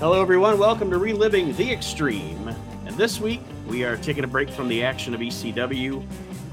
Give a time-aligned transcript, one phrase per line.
[0.00, 0.58] Hello, everyone.
[0.58, 2.48] Welcome to Reliving the Extreme.
[2.86, 6.02] And this week, we are taking a break from the action of ECW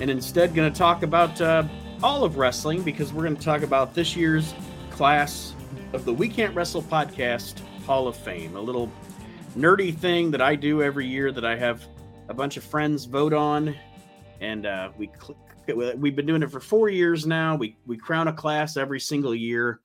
[0.02, 1.64] and instead going to talk about uh,
[2.04, 4.54] all of wrestling because we're going to talk about this year's
[4.92, 5.56] class
[5.94, 8.58] of the We Can't Wrestle podcast Hall of Fame.
[8.58, 8.92] A little
[9.58, 11.88] nerdy thing that I do every year that I have
[12.28, 13.74] a bunch of friends vote on,
[14.42, 15.10] and uh, we
[15.74, 17.56] we've been doing it for four years now.
[17.56, 19.80] We we crown a class every single year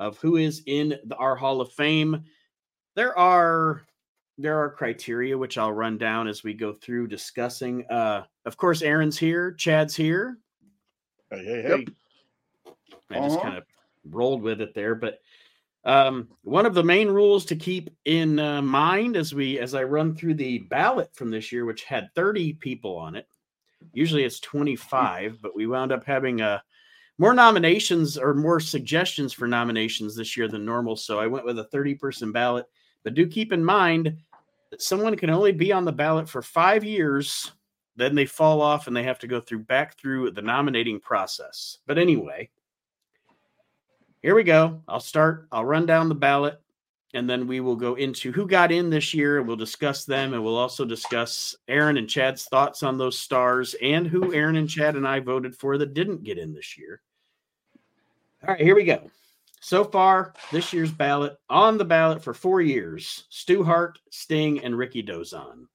[0.00, 2.24] of who is in the, our Hall of Fame.
[2.96, 3.82] There are
[4.38, 7.86] there are criteria which I'll run down as we go through discussing.
[7.90, 10.38] Uh, of course, Aaron's here, Chad's here.
[11.30, 11.68] Hey, hey, hey.
[11.68, 11.88] Yep.
[13.10, 13.28] I uh-huh.
[13.28, 13.64] just kind of
[14.10, 15.20] rolled with it there, but
[15.84, 19.84] um, one of the main rules to keep in uh, mind as we as I
[19.84, 23.28] run through the ballot from this year, which had 30 people on it.
[23.92, 26.58] Usually it's 25, but we wound up having a uh,
[27.18, 30.96] more nominations or more suggestions for nominations this year than normal.
[30.96, 32.66] So I went with a 30 person ballot.
[33.06, 34.16] But do keep in mind
[34.72, 37.52] that someone can only be on the ballot for five years.
[37.94, 41.78] Then they fall off and they have to go through back through the nominating process.
[41.86, 42.50] But anyway,
[44.22, 44.82] here we go.
[44.88, 46.60] I'll start, I'll run down the ballot
[47.14, 49.38] and then we will go into who got in this year.
[49.38, 53.76] and We'll discuss them, and we'll also discuss Aaron and Chad's thoughts on those stars
[53.80, 57.02] and who Aaron and Chad and I voted for that didn't get in this year.
[58.42, 59.08] All right, here we go.
[59.66, 64.76] So far, this year's ballot on the ballot for four years: Stu Hart, Sting, and
[64.76, 65.66] Rikidozan.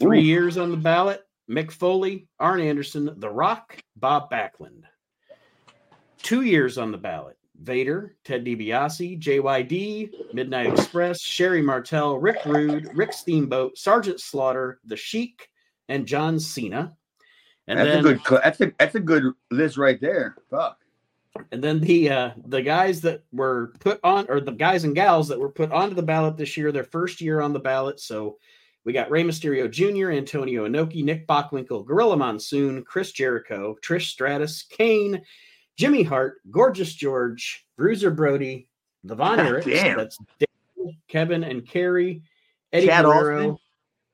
[0.00, 0.24] Three Ooh.
[0.24, 4.82] years on the ballot: Mick Foley, Arn Anderson, The Rock, Bob Backlund.
[6.24, 12.90] Two years on the ballot: Vader, Ted DiBiase, JYD, Midnight Express, Sherri Martel, Rick Rude,
[12.96, 15.50] Rick Steamboat, Sergeant Slaughter, The Sheik,
[15.88, 16.96] and John Cena.
[17.68, 20.34] And that's then, a good that's a that's a good list right there.
[20.50, 20.78] Fuck.
[21.50, 25.28] And then the uh the guys that were put on or the guys and gals
[25.28, 28.00] that were put onto the ballot this year, their first year on the ballot.
[28.00, 28.38] So
[28.84, 34.62] we got Rey Mysterio Jr., Antonio Inoki, Nick Bockwinkel, Gorilla Monsoon, Chris Jericho, Trish Stratus,
[34.62, 35.22] Kane,
[35.76, 38.68] Jimmy Hart, Gorgeous George, Bruiser Brody,
[39.02, 42.22] the Von Erichs, that's Dave, Kevin and Kerry,
[42.72, 43.58] Eddie Chad Guerrero, Austin.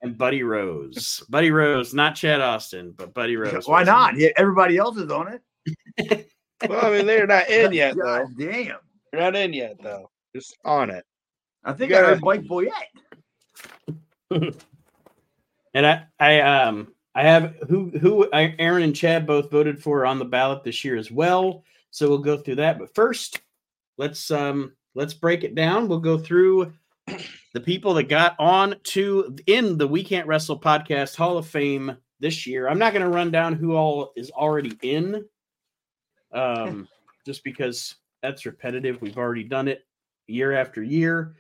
[0.03, 1.23] and Buddy Rose.
[1.29, 3.67] Buddy Rose, not Chad Austin, but Buddy Rose.
[3.67, 4.17] Why not?
[4.17, 5.39] Yeah, everybody else is on
[6.07, 6.31] it.
[6.69, 8.51] well, I mean, they're not in yet, God though.
[8.51, 8.77] Damn.
[9.11, 10.11] They're not in yet, though.
[10.35, 11.05] Just on it.
[11.65, 12.07] I think gotta...
[12.07, 12.71] I heard Mike Boyette.
[15.75, 20.07] and I, I, um, I have who who I, Aaron and Chad both voted for
[20.07, 21.65] on the ballot this year as well.
[21.91, 22.79] So we'll go through that.
[22.79, 23.41] But first,
[23.99, 25.89] let's um let's break it down.
[25.89, 26.73] We'll go through
[27.53, 31.97] the people that got on to in the We Can't Wrestle podcast Hall of Fame
[32.21, 32.69] this year.
[32.69, 35.25] I'm not going to run down who all is already in,
[36.33, 36.89] um,
[37.27, 39.01] just because that's repetitive.
[39.01, 39.87] We've already done it
[40.27, 41.35] year after year.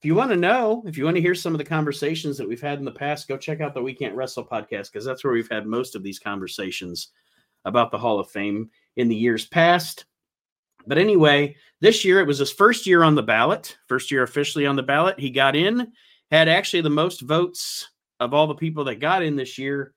[0.00, 2.48] If you want to know, if you want to hear some of the conversations that
[2.48, 5.24] we've had in the past, go check out the We Can't Wrestle podcast because that's
[5.24, 7.08] where we've had most of these conversations
[7.64, 10.04] about the Hall of Fame in the years past.
[10.86, 14.66] But anyway, this year it was his first year on the ballot, first year officially
[14.66, 15.18] on the ballot.
[15.18, 15.92] He got in,
[16.30, 17.88] had actually the most votes
[18.20, 19.94] of all the people that got in this year.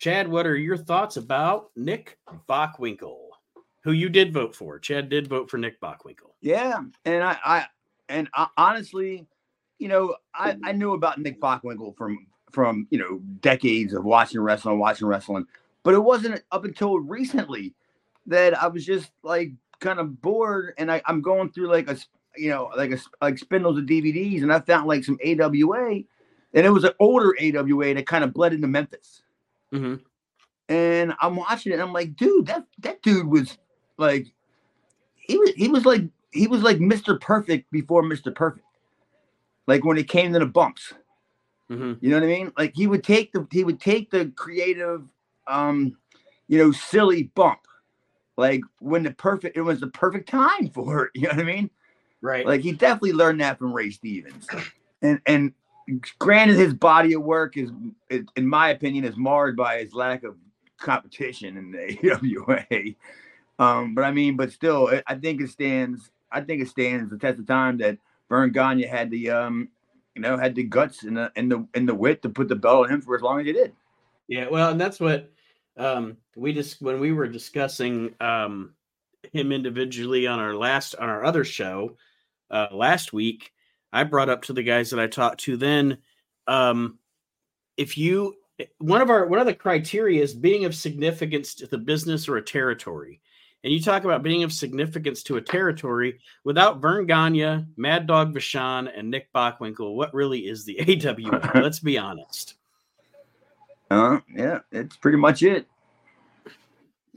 [0.00, 3.25] Chad, what are your thoughts about Nick Bockwinkel,
[3.86, 4.80] who you did vote for?
[4.80, 6.32] Chad did vote for Nick Bockwinkel.
[6.40, 7.66] Yeah, and I, I
[8.08, 9.28] and I, honestly,
[9.78, 14.40] you know, I, I knew about Nick Bockwinkel from from you know decades of watching
[14.40, 15.46] wrestling, watching wrestling,
[15.84, 17.74] but it wasn't up until recently
[18.26, 21.96] that I was just like kind of bored, and I, I'm going through like a
[22.36, 26.66] you know like a like spindles of DVDs, and I found like some AWA, and
[26.66, 29.22] it was an older AWA that kind of bled into Memphis.
[29.72, 30.02] Mm-hmm.
[30.68, 33.56] And I'm watching it, and I'm like, dude, that that dude was
[33.98, 34.26] like,
[35.26, 37.20] he was he was like he was like Mr.
[37.20, 38.34] Perfect before Mr.
[38.34, 38.64] Perfect.
[39.66, 40.94] Like when it came to the bumps.
[41.70, 42.04] Mm-hmm.
[42.04, 42.52] You know what I mean?
[42.56, 45.02] Like he would take the he would take the creative
[45.48, 45.96] um
[46.46, 47.60] you know silly bump.
[48.36, 51.10] Like when the perfect it was the perfect time for it.
[51.14, 51.70] You know what I mean?
[52.20, 52.46] Right.
[52.46, 54.46] Like he definitely learned that from Ray Stevens.
[55.02, 55.52] And and
[56.18, 57.70] granted his body of work is
[58.10, 60.36] in my opinion is marred by his lack of
[60.78, 62.94] competition in the AWA.
[63.58, 67.18] Um, but I mean, but still, I think it stands I think it stands the
[67.18, 67.98] test of time that
[68.28, 69.68] Verne Gagne had the um,
[70.14, 72.56] you know, had the guts and the and the and the wit to put the
[72.56, 73.72] belt on him for as long as he did.
[74.28, 75.30] Yeah, well, and that's what
[75.76, 78.74] um we just when we were discussing um
[79.32, 81.96] him individually on our last on our other show
[82.50, 83.52] uh last week,
[83.92, 85.98] I brought up to the guys that I talked to then
[86.46, 86.98] um
[87.76, 88.36] if you
[88.78, 92.36] one of our one of the criteria is being of significance to the business or
[92.36, 93.20] a territory.
[93.66, 98.32] And you talk about being of significance to a territory without Verne Gagne, Mad Dog
[98.32, 99.96] Vachon, and Nick Bockwinkel.
[99.96, 101.50] What really is the AWA?
[101.56, 102.54] Let's be honest.
[103.90, 105.66] Uh, yeah, it's pretty much it.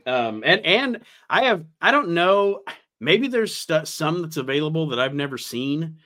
[0.07, 2.63] Um, and and I have I don't know
[3.00, 5.98] maybe there's st- some that's available that I've never seen,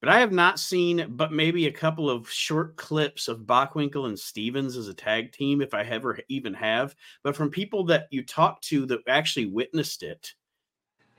[0.00, 4.18] but I have not seen but maybe a couple of short clips of Bockwinkel and
[4.18, 6.94] Stevens as a tag team if I ever even have.
[7.22, 10.32] But from people that you talk to that actually witnessed it,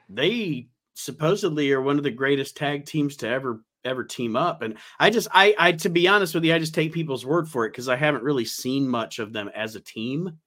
[0.10, 4.78] they supposedly are one of the greatest tag teams to ever ever team up and
[5.00, 7.66] i just i i to be honest with you i just take people's word for
[7.66, 10.38] it because i haven't really seen much of them as a team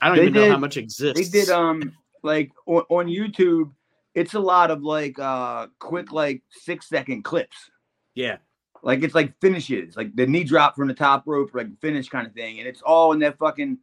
[0.00, 1.30] I don't they even did, know how much exists.
[1.30, 1.92] They did um
[2.22, 3.72] like on, on YouTube,
[4.16, 7.70] it's a lot of like uh quick like six second clips.
[8.14, 8.38] Yeah.
[8.82, 12.26] Like it's like finishes, like the knee drop from the top rope, like finish kind
[12.26, 12.58] of thing.
[12.58, 13.78] And it's all in that fucking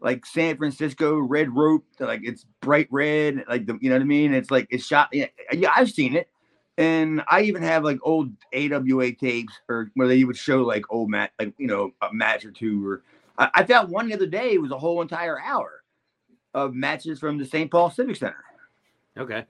[0.00, 4.06] like San Francisco red rope, like it's bright red, like the you know what I
[4.06, 4.34] mean?
[4.34, 5.08] It's like it's shot.
[5.12, 6.28] Yeah, yeah I've seen it.
[6.78, 11.10] And I even have like old AWA tapes or where they would show like old
[11.10, 13.02] match, like you know, a match or two or
[13.38, 14.54] I, I found one the other day.
[14.54, 15.84] It was a whole entire hour
[16.54, 17.70] of matches from the St.
[17.70, 18.42] Paul Civic Center.
[19.16, 19.46] Okay.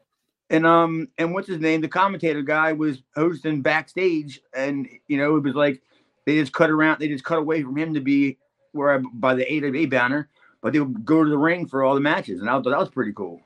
[0.51, 1.81] And um and what's his name?
[1.81, 5.83] The commentator guy was hosting backstage, and you know it was like
[6.25, 8.39] they just cut around, they just cut away from him to be
[8.73, 10.29] where I, by the AWA banner,
[10.61, 12.79] but they would go to the ring for all the matches, and I thought that
[12.79, 13.41] was pretty cool.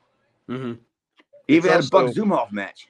[0.49, 0.73] Mm-hmm.
[1.47, 2.87] Even it's had also, a Buck Zumhofe match.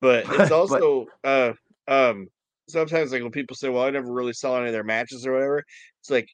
[0.00, 1.52] But it's also but, uh
[1.88, 2.28] um
[2.68, 5.32] sometimes like when people say, "Well, I never really saw any of their matches or
[5.32, 5.64] whatever,"
[6.00, 6.28] it's like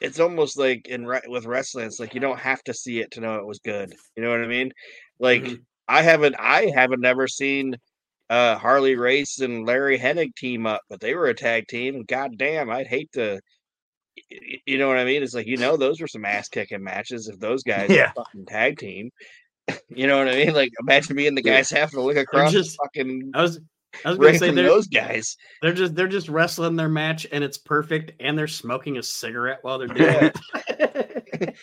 [0.00, 3.20] it's almost like in with wrestling, it's like you don't have to see it to
[3.20, 3.94] know it was good.
[4.16, 4.72] You know what I mean?
[5.18, 5.54] Like mm-hmm.
[5.86, 7.76] I haven't, I haven't never seen
[8.30, 12.04] uh, Harley Race and Larry Hennig team up, but they were a tag team.
[12.04, 13.40] God damn, I'd hate to.
[14.66, 15.22] You know what I mean?
[15.22, 18.12] It's like you know those were some ass kicking matches if those guys yeah.
[18.12, 19.10] fucking tag team.
[19.88, 20.54] you know what I mean?
[20.54, 23.32] Like imagine being the guys having to look across just, fucking.
[23.34, 23.60] I was
[24.04, 25.36] I was gonna say those guys.
[25.62, 29.58] They're just they're just wrestling their match and it's perfect, and they're smoking a cigarette
[29.62, 30.32] while they're doing
[31.34, 31.56] it.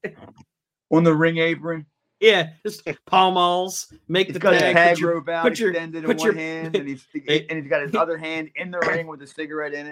[0.90, 1.86] On the ring apron.
[2.20, 5.70] Yeah, just palm alls, make he's the got tag, tag your, rope out put your,
[5.70, 8.72] extended put in your, one hand, and he's and he's got his other hand in
[8.72, 9.86] the ring with a cigarette in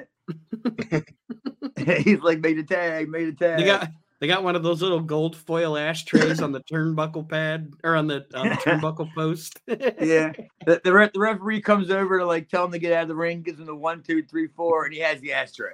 [1.77, 2.05] it.
[2.05, 3.59] he's like, made a tag, made a tag.
[3.61, 3.91] They got
[4.21, 8.07] they got one of those little gold foil ashtrays on the turnbuckle pad or on
[8.07, 9.61] the, on the turnbuckle post.
[9.67, 10.33] yeah,
[10.65, 13.09] the, the, re- the, referee comes over to like tell him to get out of
[13.09, 15.73] the ring, gives him the one, two, three, four, and he has the ashtray.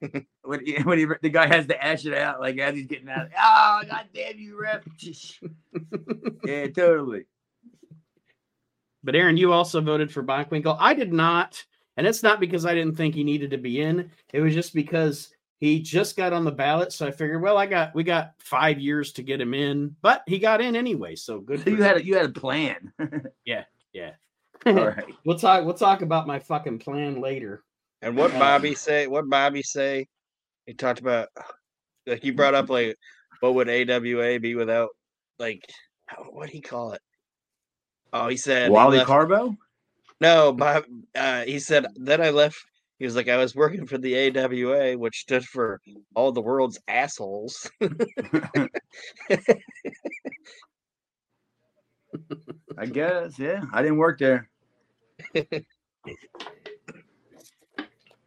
[0.42, 3.08] when he, when he, the guy has to ash it out, like as he's getting
[3.08, 3.28] out.
[3.38, 4.82] Oh, god damn you, ref!
[6.44, 7.24] yeah, totally.
[9.04, 10.76] But Aaron, you also voted for Bockwinkel.
[10.78, 11.64] I did not,
[11.96, 14.10] and it's not because I didn't think he needed to be in.
[14.32, 17.66] It was just because he just got on the ballot, so I figured, well, I
[17.66, 21.40] got we got five years to get him in, but he got in anyway, so
[21.40, 21.66] good.
[21.66, 22.92] You had a, you had a plan.
[23.44, 24.12] yeah, yeah.
[24.66, 25.64] All right, we'll talk.
[25.64, 27.64] We'll talk about my fucking plan later.
[28.02, 29.08] And what um, Bobby say?
[29.08, 30.06] What Bobby say?
[30.66, 31.28] He talked about
[32.06, 32.96] like he brought up like
[33.40, 34.90] what would AWA be without
[35.40, 35.64] like
[36.30, 37.02] what he call it?
[38.12, 39.56] Oh, he said Wally left, Carbo.
[40.20, 40.84] No, Bob.
[41.16, 42.64] Uh, he said then I left
[42.98, 45.80] he was like, I was working for the AWA, which stood for
[46.16, 47.70] all the world's assholes.
[52.76, 53.62] I guess, yeah.
[53.72, 54.48] I didn't work there.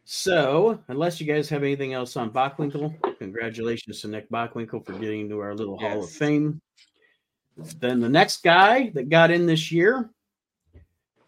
[0.04, 5.22] so, unless you guys have anything else on Bockwinkel, congratulations to Nick Bockwinkel for getting
[5.22, 5.92] into our little yes.
[5.92, 6.62] Hall of Fame.
[7.78, 10.08] Then the next guy that got in this year,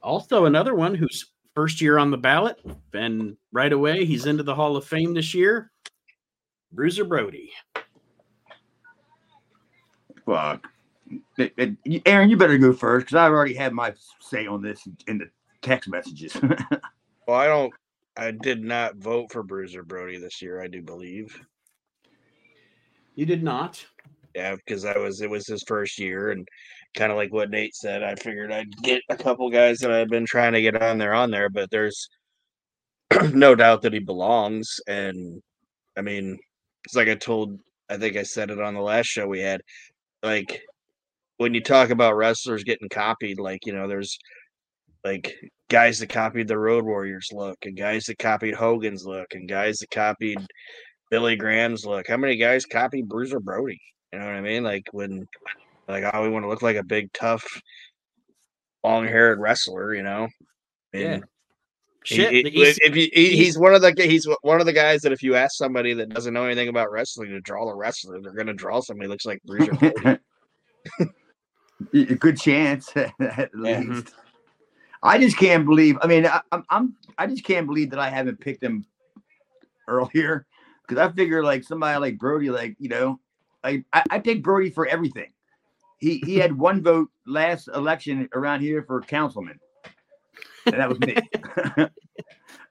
[0.03, 2.61] also another one who's first year on the ballot,
[2.93, 5.71] and right away he's into the Hall of Fame this year.
[6.73, 7.53] Bruiser Brody.
[10.27, 10.67] Fuck.
[12.07, 15.31] Aaron, you better go first because I've already had my say on this in the
[15.63, 16.35] text messages.
[17.27, 17.73] well, I don't.
[18.17, 20.63] I did not vote for Bruiser Brody this year.
[20.63, 21.39] I do believe.
[23.17, 23.85] You did not.
[24.35, 25.21] Yeah, because I was.
[25.21, 26.49] It was his first year, and
[26.95, 30.09] kind of like what Nate said, I figured I'd get a couple guys that I've
[30.09, 32.09] been trying to get on there on there, but there's
[33.33, 34.81] no doubt that he belongs.
[34.87, 35.43] And
[35.97, 36.39] I mean,
[36.85, 37.59] it's like I told,
[37.89, 39.61] I think I said it on the last show we had.
[40.23, 40.63] Like
[41.39, 44.19] when you talk about wrestlers getting copied, like, you know, there's
[45.05, 45.35] like
[45.69, 49.79] guys that copied the Road Warriors look, and guys that copied Hogan's look, and guys
[49.79, 50.39] that copied
[51.11, 52.09] Billy Graham's look.
[52.09, 53.81] How many guys copied Bruiser Brody?
[54.13, 54.63] You know what I mean?
[54.63, 55.27] Like when
[55.89, 57.45] like, oh, we want to look like a big, tough,
[58.83, 60.29] long haired wrestler, you know?
[60.93, 61.21] And, yeah.
[62.05, 64.75] Shit, He- the he- if you, he, he's one of the he's one of the
[64.75, 67.75] guys that if you ask somebody that doesn't know anything about wrestling to draw a
[67.75, 69.73] wrestler, they're going to draw somebody who looks like Bruiser.
[72.19, 73.81] Good chance at Yeah.
[73.81, 74.13] least.
[75.03, 75.97] I just can't believe.
[76.03, 78.85] I mean, I, I'm, I'm, I just can't believe that I haven't picked him
[79.89, 80.47] earlier
[80.87, 83.19] because I figure like somebody like Brody, like you know,
[83.63, 85.33] like I, I take Brody for everything.
[85.99, 89.59] He he had one vote last election around here for councilman,
[90.67, 91.17] and that was me.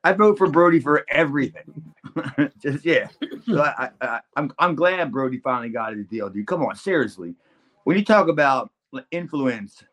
[0.03, 1.93] I vote for Brody for everything.
[2.61, 3.07] just yeah.
[3.45, 6.47] So I, I, I'm I'm glad Brody finally got his deal, dude.
[6.47, 7.35] Come on, seriously.
[7.85, 8.71] When you talk about
[9.11, 9.83] influence,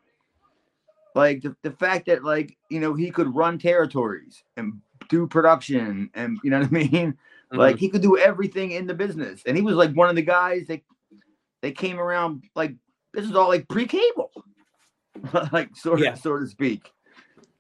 [1.15, 6.11] like the, the fact that like you know he could run territories and do production
[6.15, 7.19] and you know what I mean,
[7.53, 7.81] like mm-hmm.
[7.81, 10.67] he could do everything in the business, and he was like one of the guys
[10.67, 10.81] that
[11.63, 12.75] they came around like
[13.15, 14.31] this is all like pre-cable,
[15.53, 16.15] like sort of Yeah.
[16.15, 16.93] so to speak.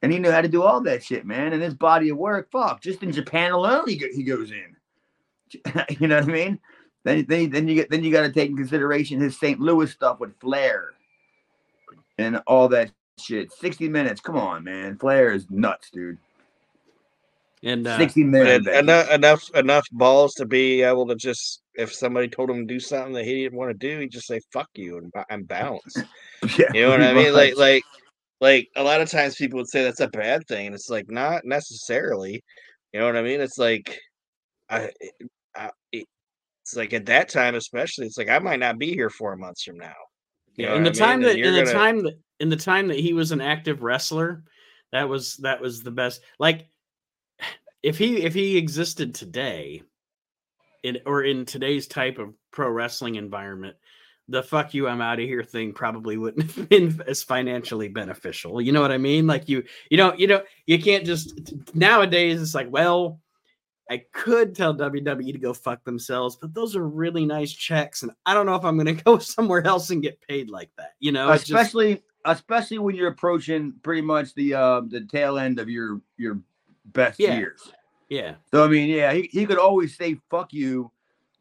[0.02, 1.52] And he knew how to do all that shit, man.
[1.52, 4.76] And his body of work, fuck, just in Japan alone, he, go, he goes in.
[6.00, 6.58] you know what I mean?
[7.04, 9.58] Then, then, then you get then you got to take in consideration his St.
[9.60, 10.90] Louis stuff with Flair
[12.18, 13.52] and all that shit.
[13.52, 14.96] Sixty minutes, come on, man.
[14.98, 16.18] Flair is nuts, dude.
[17.62, 18.66] and uh, Sixty minutes.
[18.66, 22.74] And enough enough enough balls to be able to just if somebody told him to
[22.74, 25.46] do something that he didn't want to do, he'd just say "fuck you" and, and
[25.48, 25.96] bounce.
[26.58, 27.32] Yeah, You know what I mean?
[27.32, 27.58] Like much.
[27.58, 27.82] like
[28.40, 31.10] like a lot of times people would say that's a bad thing, and it's like
[31.10, 32.42] not necessarily.
[32.92, 33.40] You know what I mean?
[33.40, 33.98] It's like
[34.68, 34.90] I,
[35.54, 39.36] I it's like at that time especially, it's like I might not be here four
[39.36, 39.94] months from now.
[40.56, 41.28] You know in the I time mean?
[41.28, 44.42] That in the gonna- time that in the time that he was an active wrestler,
[44.92, 46.20] that was that was the best.
[46.38, 46.66] Like
[47.82, 49.82] if he if he existed today,
[50.82, 53.76] in or in today's type of pro wrestling environment,
[54.28, 58.60] the "fuck you, I'm out of here" thing probably wouldn't have been as financially beneficial.
[58.60, 59.26] You know what I mean?
[59.26, 62.40] Like you you know you know you can't just nowadays.
[62.40, 63.20] It's like well.
[63.90, 68.12] I could tell WWE to go fuck themselves, but those are really nice checks, and
[68.24, 70.92] I don't know if I'm going to go somewhere else and get paid like that.
[71.00, 75.38] You know, it's just- especially especially when you're approaching pretty much the uh the tail
[75.38, 76.38] end of your your
[76.84, 77.36] best Yeah.
[77.36, 77.72] years.
[78.10, 80.90] Yeah, So I mean, yeah, he, he could always say "fuck you,"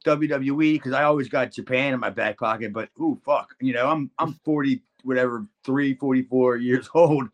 [0.05, 2.71] WWE, because I always got Japan in my back pocket.
[2.71, 7.27] But ooh, fuck, you know, I'm I'm 40, whatever, three, 44 years old.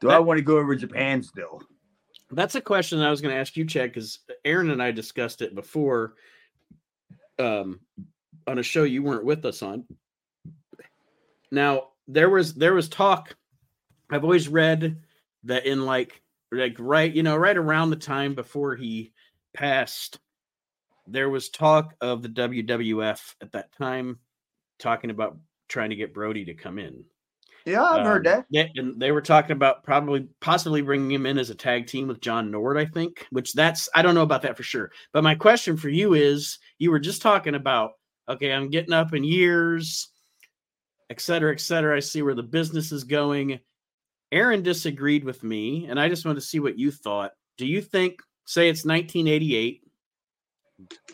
[0.00, 1.62] Do I want to go over Japan still?
[2.32, 5.42] that's a question I was going to ask you, Chad, because Aaron and I discussed
[5.42, 6.14] it before,
[7.38, 7.80] um,
[8.46, 9.84] on a show you weren't with us on.
[11.50, 13.34] Now there was there was talk.
[14.10, 15.02] I've always read
[15.44, 16.19] that in like
[16.52, 19.12] like right you know right around the time before he
[19.54, 20.18] passed,
[21.06, 24.18] there was talk of the WWF at that time
[24.78, 25.36] talking about
[25.68, 27.04] trying to get Brody to come in.
[27.66, 28.46] Yeah, I've heard Um, that.
[28.48, 32.08] Yeah, and they were talking about probably possibly bringing him in as a tag team
[32.08, 34.90] with John Nord, I think, which that's I don't know about that for sure.
[35.12, 37.92] But my question for you is you were just talking about,
[38.28, 40.08] okay, I'm getting up in years,
[41.10, 41.96] et cetera, et cetera.
[41.96, 43.60] I see where the business is going.
[44.32, 47.32] Aaron disagreed with me, and I just wanted to see what you thought.
[47.58, 49.82] Do you think, say it's 1988,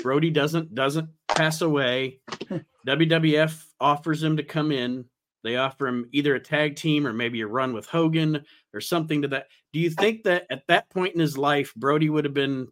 [0.02, 2.20] Brody doesn't doesn't pass away,
[2.86, 5.04] WWF offers him to come in,
[5.46, 8.44] they offer him either a tag team or maybe a run with Hogan
[8.74, 9.46] or something to that.
[9.72, 12.66] Do you think that at that point in his life, Brody would have been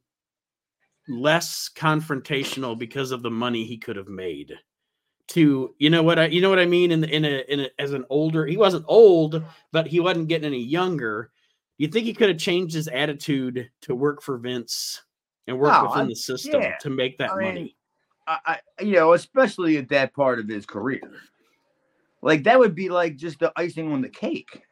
[1.09, 4.55] less confrontational because of the money he could have made?
[5.29, 7.69] To you know what I you know what I mean in in a in a,
[7.79, 11.31] as an older he wasn't old but he wasn't getting any younger.
[11.79, 15.03] You think he could have changed his attitude to work for Vince
[15.47, 16.77] and work Oh, within I- the system yeah.
[16.77, 17.77] to make that I mean, money?
[18.27, 18.39] I,
[18.79, 21.01] I, you know, especially at that part of his career.
[22.23, 24.63] Like that would be like just the icing on the cake.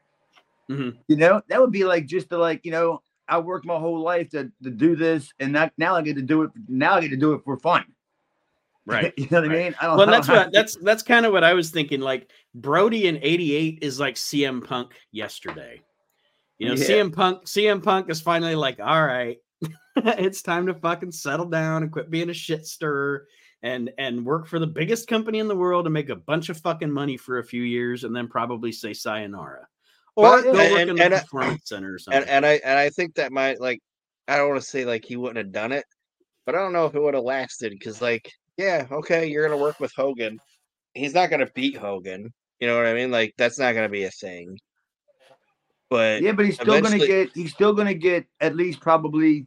[0.70, 0.96] Mhm.
[1.08, 4.00] You know, that would be like just to like, you know, I worked my whole
[4.00, 6.50] life to, to do this, and that now I get to do it.
[6.68, 7.84] Now I get to do it for fun.
[8.86, 9.12] Right.
[9.18, 9.58] you know what right.
[9.58, 9.74] I mean?
[9.80, 9.96] I don't.
[9.98, 12.00] well, I that's what that's that's kind of what I was thinking.
[12.00, 15.80] Like Brody in '88 is like CM Punk yesterday.
[16.58, 16.84] You know, Yeah.
[16.84, 19.38] CM Punk CM Punk is finally like, all right,
[19.96, 23.26] it's time to fucking settle down and quit being a shit stirrer
[23.62, 26.58] and and work for the biggest company in the world and make a bunch of
[26.58, 29.66] fucking money for a few years and then probably say sayonara.
[30.16, 32.20] Or Well, go and- work in the and I- performance center or something.
[32.22, 33.80] and and I and I think that might like
[34.28, 35.84] I don't want to say like he wouldn't have done it,
[36.46, 39.60] but I don't know if it would have lasted because like yeah okay you're gonna
[39.60, 40.38] work with Hogan,
[40.94, 43.10] he's not gonna beat Hogan, you know what I mean?
[43.10, 44.58] Like that's not gonna be a thing.
[45.90, 47.30] But yeah, but he's still gonna get.
[47.34, 49.46] He's still gonna get at least probably.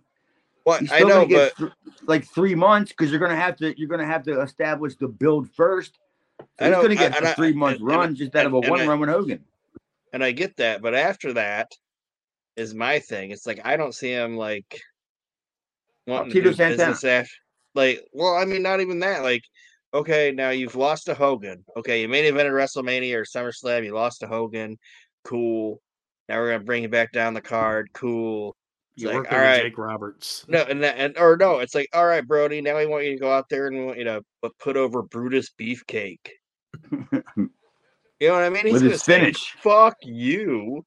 [0.63, 1.71] what He's I know, get but th-
[2.07, 3.73] like three months because you're gonna have to.
[3.79, 5.97] You're gonna have to establish the build first.
[6.39, 8.53] So I he's gonna get I- a three month and- and- run just out of
[8.53, 9.43] a one I- run with Hogan.
[10.13, 11.71] and I get that, but after that,
[12.57, 13.31] is my thing.
[13.31, 14.79] It's like I don't see him like
[16.05, 16.91] wanting Tito to do Santana.
[16.91, 17.39] business af-
[17.75, 19.23] like well, I mean not even that.
[19.23, 19.43] Like,
[19.93, 21.63] okay, now you've lost to Hogan.
[21.77, 24.77] Okay, you main evented WrestleMania or SummerSlam, you lost to Hogan.
[25.23, 25.81] Cool.
[26.27, 27.89] Now we're gonna bring you back down the card.
[27.93, 28.55] Cool.
[28.95, 29.61] It's You like, work all with.
[29.61, 30.45] Jake Roberts.
[30.47, 32.61] No, and that, and or no, it's like, all right, Brody.
[32.61, 34.77] Now we want you to go out there and we want you to pu- put
[34.77, 36.29] over Brutus Beefcake.
[38.19, 38.71] You know what I mean?
[38.71, 39.51] With gonna his say, finish.
[39.59, 40.85] Fuck you.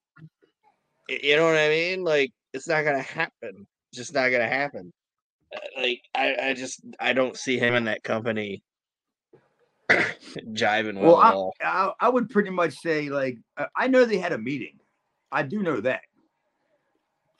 [1.09, 2.03] You know what I mean?
[2.03, 3.67] Like it's not gonna happen.
[3.91, 4.93] It's just not gonna happen.
[5.55, 8.63] Uh, Like I, I just I don't see him in that company
[9.91, 11.55] jiving well, Well, at I, all.
[11.63, 14.79] I, I would pretty much say like uh, I know they had a meeting.
[15.33, 16.03] I do know that,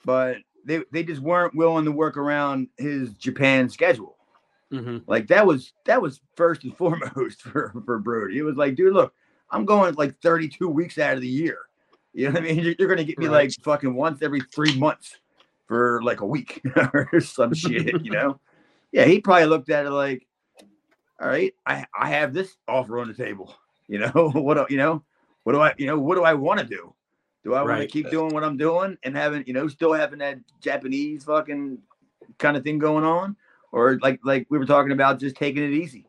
[0.05, 4.15] but they they just weren't willing to work around his Japan schedule.
[4.71, 8.37] hmm Like that was that was first and foremost for for Brody.
[8.37, 9.13] It was like, dude, look,
[9.51, 11.59] I'm going like 32 weeks out of the year.
[12.13, 12.59] You know what I mean?
[12.63, 13.49] You're, you're gonna get me Right.
[13.49, 15.17] like fucking once every three months
[15.69, 16.61] for like a week
[16.93, 18.03] or some shit.
[18.03, 18.39] You know?
[18.91, 20.25] Yeah, he probably looked at it like,
[21.21, 23.55] all right, I I have this offer on the table.
[23.87, 24.55] You know what?
[24.55, 25.03] do- You know
[25.43, 25.73] what do I?
[25.77, 26.93] You know what do I want to do?
[27.45, 30.19] Do I want to keep doing what I'm doing and having you know still having
[30.19, 31.77] that Japanese fucking
[32.37, 33.35] kind of thing going on,
[33.71, 36.05] or like like we were talking about, just taking it easy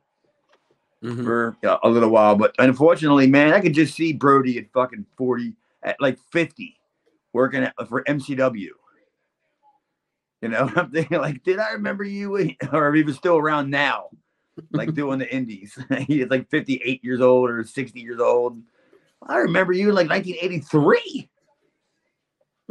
[1.02, 2.34] hmm for yeah, a little while.
[2.34, 6.78] But unfortunately, man, I could just see Brody at fucking 40, at like 50,
[7.32, 8.68] working at, for MCW.
[10.42, 12.54] You know, I'm thinking like, did I remember you?
[12.72, 14.08] Or even still around now,
[14.72, 15.78] like doing the indies.
[16.06, 18.60] He's like 58 years old or 60 years old.
[19.22, 21.30] I remember you in like 1983.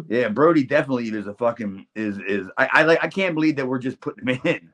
[0.08, 3.68] Yeah, Brody definitely is a fucking is is I, I like I can't believe that
[3.68, 4.70] we're just putting him in.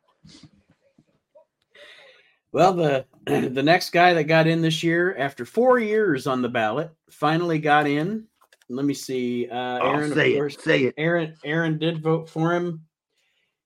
[2.52, 6.50] Well, the the next guy that got in this year after four years on the
[6.50, 8.28] ballot finally got in.
[8.70, 9.48] Let me see.
[9.50, 10.94] Uh, Oh, Aaron, say of it, say it.
[10.98, 12.86] Aaron Aaron did vote for him.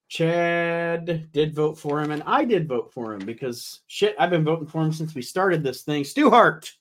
[0.10, 4.44] Chad did vote for him, and I did vote for him because shit, I've been
[4.44, 6.04] voting for him since we started this thing.
[6.04, 6.72] Stu Hart,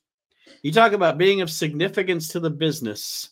[0.63, 3.29] you talk about being of significance to the business.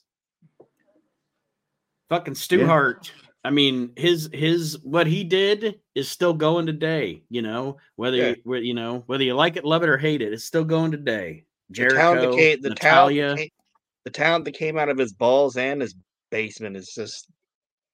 [2.10, 2.68] Fucking Stu Yeah.
[2.68, 3.12] Hart.
[3.44, 7.24] I mean, his his what he did is still going today.
[7.30, 8.36] You know, whether Yeah.
[8.46, 10.92] you you know whether you like it, love it, or hate it, it's still going
[10.92, 11.44] today.
[11.70, 13.22] The talent Jericho, that the Natalya.
[13.24, 13.50] talent, that came,
[14.08, 15.94] the talent that came out of his balls and his
[16.32, 17.28] basement is just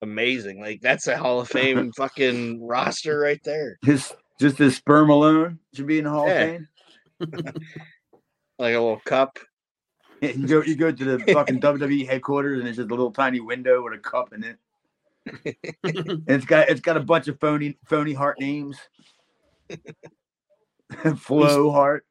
[0.00, 0.60] amazing.
[0.60, 3.78] Like that's a Hall of Fame fucking roster right there.
[3.84, 6.40] His just his sperm alone should be in the Hall Yeah.
[6.40, 6.66] of
[7.20, 7.44] Fame.
[8.60, 9.36] Like a little cup.
[10.20, 13.10] Yeah, You go you go to the fucking WWE headquarters and it's just a little
[13.10, 14.58] tiny window with a cup in it.
[15.82, 18.78] And it's got it's got a bunch of phony phony Hart names.
[21.16, 22.06] Flo Hart.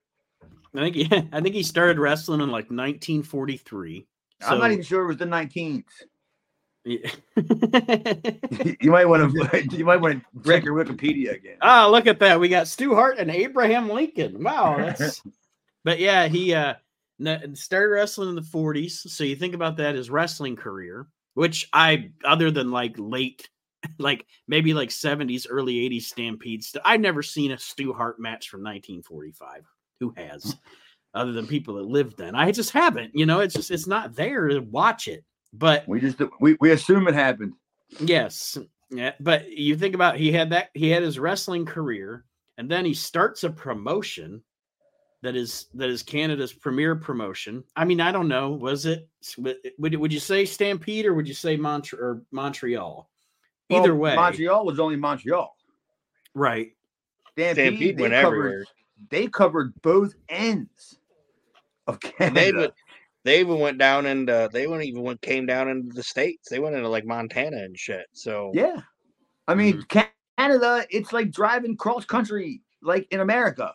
[0.75, 4.05] I think yeah, I think he started wrestling in like 1943.
[4.45, 5.85] I'm not even sure it was the 19th.
[6.85, 7.09] Yeah.
[8.81, 11.57] You might want to you might want to check your Wikipedia again.
[11.61, 12.39] Ah, look at that.
[12.39, 14.43] We got Stu Hart and Abraham Lincoln.
[14.43, 15.21] Wow, that's
[15.85, 16.73] but yeah, he uh
[17.53, 19.09] started wrestling in the 40s.
[19.09, 23.49] So you think about that his wrestling career, which I other than like late
[23.97, 28.49] like maybe like 70s, early 80s stampedes, st- I've never seen a Stu Hart match
[28.49, 29.63] from 1945.
[30.03, 30.57] Who has?
[31.13, 32.35] Other than people that lived then.
[32.35, 35.23] I just haven't, you know, it's just it's not there to watch it.
[35.53, 37.53] But We just we, we assume it happened.
[37.99, 38.57] Yes.
[38.89, 42.25] Yeah, but you think about he had that he had his wrestling career
[42.57, 44.43] and then he starts a promotion
[45.21, 47.63] that is that is Canada's premier promotion.
[47.75, 51.27] I mean, I don't know, was it would would, would you say Stampede or would
[51.27, 53.09] you say Mont- or Montreal?
[53.69, 54.15] Either Well, way.
[54.15, 55.55] Montreal was only Montreal.
[56.35, 56.73] Right.
[57.31, 58.65] Stampede, Stampede went covered everywhere.
[59.09, 60.97] They covered both ends
[61.87, 62.59] of And they Canada.
[62.63, 62.71] even
[63.25, 66.49] they even went down into they went even went came down into the states.
[66.49, 68.05] They went into like Montana and shit.
[68.13, 68.81] So Yeah.
[69.47, 70.07] I mean, mm-hmm.
[70.37, 73.71] Canada, it's like driving cross country, like in America.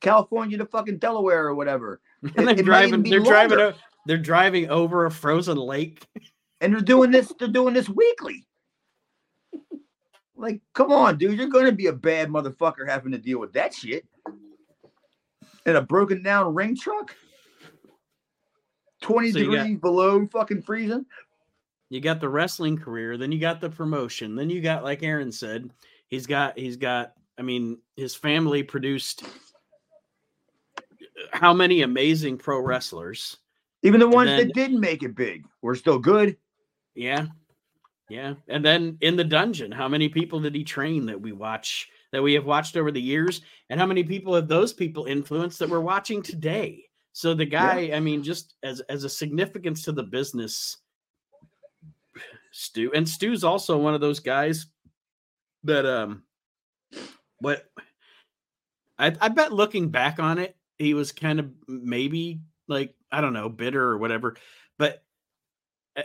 [0.00, 2.00] California to fucking Delaware or whatever.
[2.22, 3.74] And It- they're it might driving they're driving longer.
[3.76, 6.06] o- they're driving over a frozen lake.
[6.60, 8.45] And they're doing this, they're doing this weekly.
[10.36, 11.38] Like, come on, dude.
[11.38, 14.04] You're gonna be a bad motherfucker having to deal with that shit.
[15.64, 17.14] In a broken down ring truck.
[19.02, 21.04] 20 So you got- degrees below fucking freezing.
[21.90, 25.30] you got the wrestling career then you got the promotion then you got like aaron
[25.30, 25.70] said
[26.08, 29.22] he's got he's got i mean his family produced
[31.30, 33.36] how many amazing pro wrestlers
[33.82, 36.36] Even the ones then- that didn't make it big were still good.
[36.96, 37.26] yeah
[38.08, 41.88] yeah and then in the dungeon how many people did he train that we watch
[42.12, 43.42] that we have watched over the years?
[43.68, 46.84] And how many people have those people influenced that we're watching today?
[47.12, 50.78] So the guy i mean just as as a significance to the business
[52.52, 54.66] Stu, and Stu's also one of those guys
[55.64, 56.22] that um,
[57.38, 57.66] what
[58.98, 63.34] I I bet looking back on it, he was kind of maybe like I don't
[63.34, 64.36] know bitter or whatever,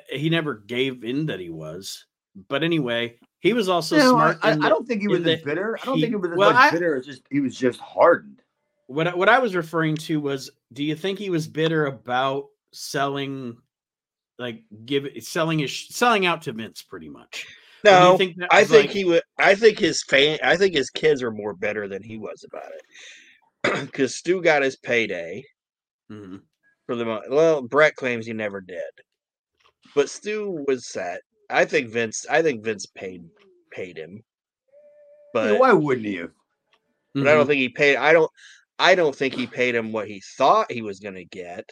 [0.10, 2.06] he never gave in that he was.
[2.48, 4.38] But anyway, he was also No, smart.
[4.42, 5.78] I, I, in I don't think he was the- as bitter.
[5.82, 6.96] I don't he- think he was as well, much I- bitter.
[6.96, 8.42] It's just he was just hardened.
[8.88, 12.46] what I- what I was referring to was do you think he was bitter about
[12.74, 13.58] selling
[14.40, 17.46] like give selling his selling out to Vince pretty much?
[17.86, 19.24] Or you No, think I think like- he would.
[19.38, 20.40] I think his fan.
[20.44, 22.82] I think his kids are more better than he was about it.
[23.86, 25.44] Because Stu got his payday
[26.12, 26.42] Mhm.
[26.86, 27.62] for the well.
[27.62, 28.82] Brett claims he never did,
[29.96, 31.22] but Stu was set.
[31.50, 32.26] I think Vince.
[32.30, 33.24] I think Vince paid
[33.72, 34.24] paid him,
[35.36, 36.32] I mean, but why wouldn't he have?
[37.14, 37.48] but I don't mm-hmm.
[37.50, 37.98] think he paid.
[37.98, 38.32] I don't.
[38.80, 41.70] I don't think he paid him what he thought he was going to get.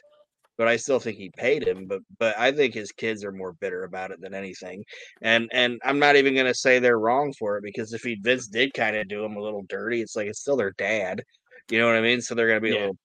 [0.58, 1.88] But I still think he paid him.
[1.88, 4.84] But but I think his kids are more bitter about it than anything.
[5.22, 8.16] And and I'm not even going to say they're wrong for it because if he
[8.22, 11.24] Vince did kind of do him a little dirty, it's like it's still their dad.
[11.72, 12.22] You know what I mean?
[12.22, 12.80] So they're going to be Yeah.
[12.80, 12.98] a little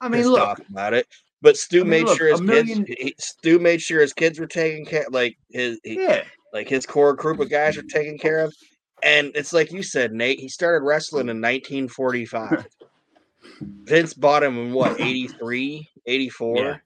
[0.00, 1.06] I mean, pissed look, about it.
[1.42, 3.00] But Stu I mean, made look, sure his million- kids.
[3.00, 5.06] He, Stu made sure his kids were taken care.
[5.10, 8.54] Like his he, yeah, like his core group of guys are taken care of.
[9.02, 12.66] And it's like you said, Nate, he started wrestling in 1945.
[13.60, 16.56] Vince bought him in what, 83, 84?
[16.58, 16.76] Yeah.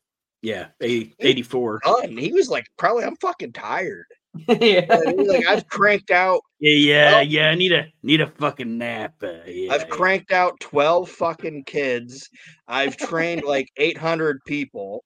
[0.43, 1.81] Yeah, 80, 84.
[1.85, 2.17] Done.
[2.17, 4.07] He was like, probably, I'm fucking tired.
[4.49, 4.87] yeah.
[4.91, 7.49] And he was like, I've cranked out, Yeah, yeah, Well- yeah.
[7.51, 9.15] I need a need a fucking nap.
[9.23, 9.87] Uh, yeah, I've yeah.
[9.89, 12.29] cranked out 12 fucking kids.
[12.69, 15.05] I've trained like 800 people.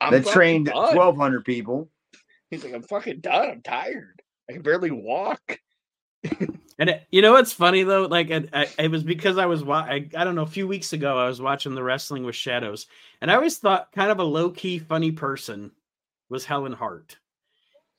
[0.00, 1.88] I'm that fucking trained twelve hundred people.
[2.50, 3.48] He's like, I'm fucking done.
[3.50, 4.20] I'm tired.
[4.50, 5.58] I can barely walk.
[6.78, 8.06] And it, you know what's funny though?
[8.06, 10.66] Like I, I, it was because I was wa- I, I don't know a few
[10.66, 12.86] weeks ago I was watching the Wrestling with Shadows,
[13.20, 15.70] and I always thought kind of a low key funny person
[16.30, 17.16] was Helen Hart.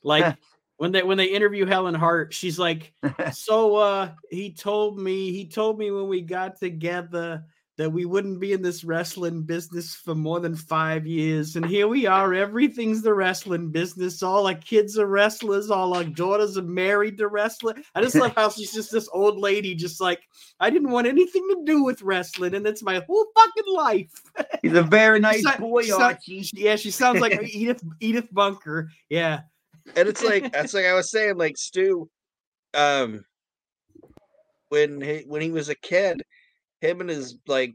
[0.05, 0.37] Like
[0.77, 2.93] when they when they interview Helen Hart, she's like,
[3.33, 7.43] "So uh he told me he told me when we got together
[7.77, 11.89] that we wouldn't be in this wrestling business for more than five years, and here
[11.89, 12.33] we are.
[12.33, 14.23] Everything's the wrestling business.
[14.23, 15.69] All our kids are wrestlers.
[15.69, 17.83] All our daughters are married to wrestling.
[17.93, 20.21] I just love how she's just this old lady, just like
[20.59, 24.21] I didn't want anything to do with wrestling, and it's my whole fucking life.
[24.61, 26.47] He's a very nice boy, Archie.
[26.53, 28.89] yeah, she sounds like Edith Edith Bunker.
[29.09, 29.41] Yeah,
[29.95, 32.09] and it's like that's like I was saying, like Stu,
[32.73, 33.21] um,
[34.69, 36.21] when he when he was a kid,
[36.81, 37.73] him and his like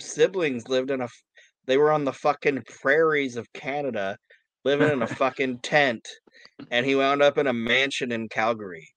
[0.00, 1.08] siblings lived in a,
[1.66, 4.16] they were on the fucking prairies of Canada,
[4.64, 6.06] living in a fucking tent,
[6.70, 8.88] and he wound up in a mansion in Calgary.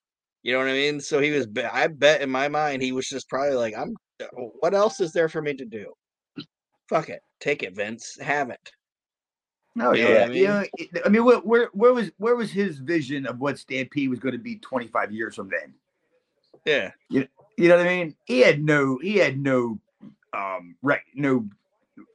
[0.44, 1.00] You know what I mean?
[1.00, 1.48] So he was.
[1.72, 3.94] I bet in my mind he was just probably like, I'm.
[4.60, 5.92] What else is there for me to do?
[6.90, 8.18] Fuck it, take it, Vince.
[8.22, 8.60] Have it.
[9.76, 10.38] No, You know yeah, I mean?
[10.38, 10.64] you know,
[11.06, 14.34] I mean, where, where where was where was his vision of what Stampede was going
[14.34, 15.74] to be twenty five years from then?
[16.66, 16.92] Yeah.
[17.10, 18.16] You you know what I mean?
[18.26, 19.80] He had no he had no
[20.34, 21.48] um rec- no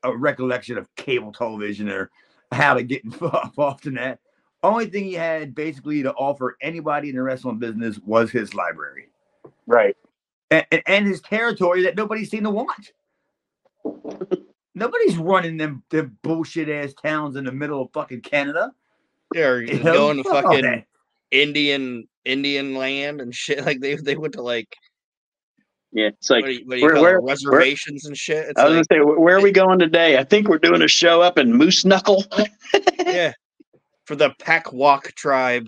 [0.04, 2.10] uh, recollection of cable television or
[2.52, 4.20] how to get involved in that.
[4.62, 9.08] Only thing he had basically to offer anybody in the wrestling business was his library
[9.66, 9.96] Right.
[10.50, 12.92] and, and, and his territory that nobody's seen to watch.
[14.78, 18.72] Nobody's running them, them bullshit ass towns in the middle of fucking Canada.
[19.32, 20.84] They're You know, going to fucking that.
[21.30, 23.62] Indian Indian land and shit.
[23.66, 24.74] Like they they went to like
[25.92, 26.08] Yeah.
[26.08, 27.22] It's like what do you, what do you where- call where- it?
[27.24, 28.48] reservations and shit.
[28.48, 30.16] It's I was like gonna say, where are we going today?
[30.18, 32.24] I think we're doing a show up in Moose Knuckle.
[33.06, 33.32] yeah,
[34.04, 35.66] for the Pakwok tribe.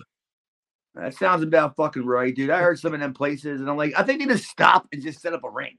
[0.94, 2.50] That sounds about fucking right, dude.
[2.50, 5.00] I heard some of them places, and I'm like, I think they just stop and
[5.02, 5.76] just set up a ring,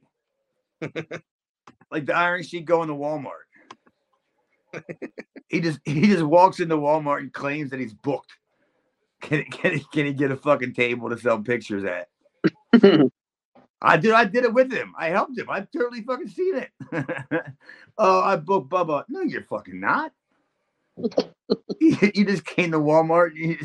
[1.91, 3.45] like the Iron Sheik going to Walmart.
[5.49, 8.31] he just he just walks into Walmart and claims that he's booked.
[9.21, 12.07] Can can he, can he get a fucking table to sell pictures at?
[13.83, 14.11] I did.
[14.13, 14.93] I did it with him.
[14.97, 15.49] I helped him.
[15.49, 16.69] I've totally fucking seen it.
[17.97, 19.03] oh, I booked Bubba.
[19.09, 20.11] No, you're fucking not.
[21.79, 23.31] you you just came to Walmart.
[23.35, 23.57] you-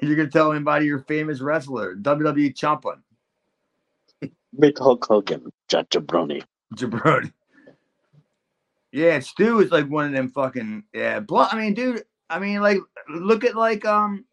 [0.00, 3.02] You're gonna tell anybody you're famous wrestler, WWE champion,
[4.60, 6.44] Big Hulk Hogan, Jabroni.
[6.76, 7.32] jabroni.
[8.92, 11.20] Yeah, Stu is like one of them fucking yeah.
[11.20, 12.04] Blo- I mean, dude.
[12.30, 14.24] I mean, like, look at like um,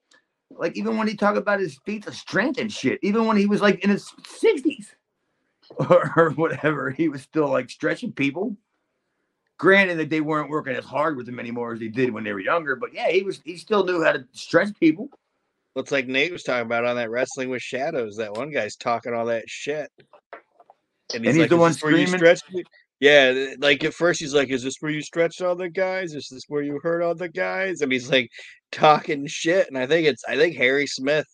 [0.52, 3.00] like even when he talked about his feats of strength and shit.
[3.02, 4.96] Even when he was like in his sixties
[5.90, 8.56] or, or whatever, he was still like stretching people.
[9.58, 12.34] Granted that they weren't working as hard with him anymore as they did when they
[12.34, 15.10] were younger, but yeah, he was he still knew how to stretch people.
[15.76, 18.18] Looks like Nate was talking about on that wrestling with shadows.
[18.18, 19.90] That one guy's talking all that shit,
[21.14, 22.64] And he's the one where you stretch me?"
[23.02, 26.14] Yeah, like at first he's like, "Is this where you stretched all the guys?
[26.14, 28.30] Is this where you hurt all the guys?" And he's like
[28.72, 29.68] talking shit.
[29.68, 31.28] And I think it's I think Harry Smith.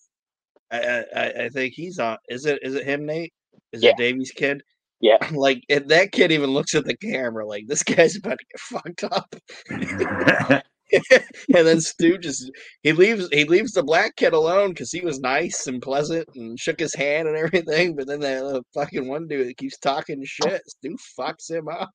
[0.72, 2.18] I I, I- I think he's on.
[2.30, 3.34] Is it is it him, Nate?
[3.74, 3.92] Is Yeah.
[3.92, 4.62] it Davey's kid?
[5.02, 5.18] Yeah.
[5.32, 8.60] Like and that kid even looks at the camera like this guy's about to get
[8.60, 9.36] fucked up.
[11.12, 12.52] and then Stu just
[12.84, 16.60] he leaves he leaves the black kid alone because he was nice and pleasant and
[16.60, 17.96] shook his hand and everything.
[17.96, 21.92] But then that little fucking one dude that keeps talking shit, Stu fucks him up.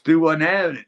[0.00, 0.86] Stu wasn't having it.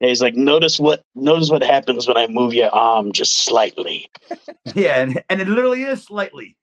[0.00, 4.10] And he's like, notice what notice what happens when I move your arm just slightly.
[4.74, 6.54] Yeah, and, and it literally is slightly.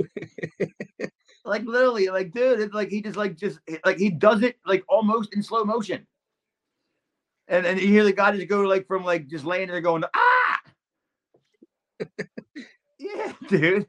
[1.44, 4.84] like literally, like dude, it's like he just like just like he does it like
[4.88, 6.06] almost in slow motion.
[7.48, 10.04] And and you hear the guy just go like from like just laying there going
[10.14, 10.60] ah.
[12.98, 13.86] yeah, dude.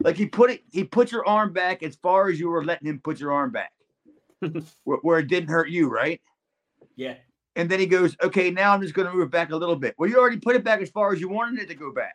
[0.00, 2.88] Like he put it, he put your arm back as far as you were letting
[2.88, 3.72] him put your arm back,
[4.84, 6.20] where, where it didn't hurt you, right?
[6.94, 7.14] Yeah.
[7.56, 9.76] And then he goes, okay, now I'm just going to move it back a little
[9.76, 9.94] bit.
[9.98, 12.14] Well, you already put it back as far as you wanted it to go back.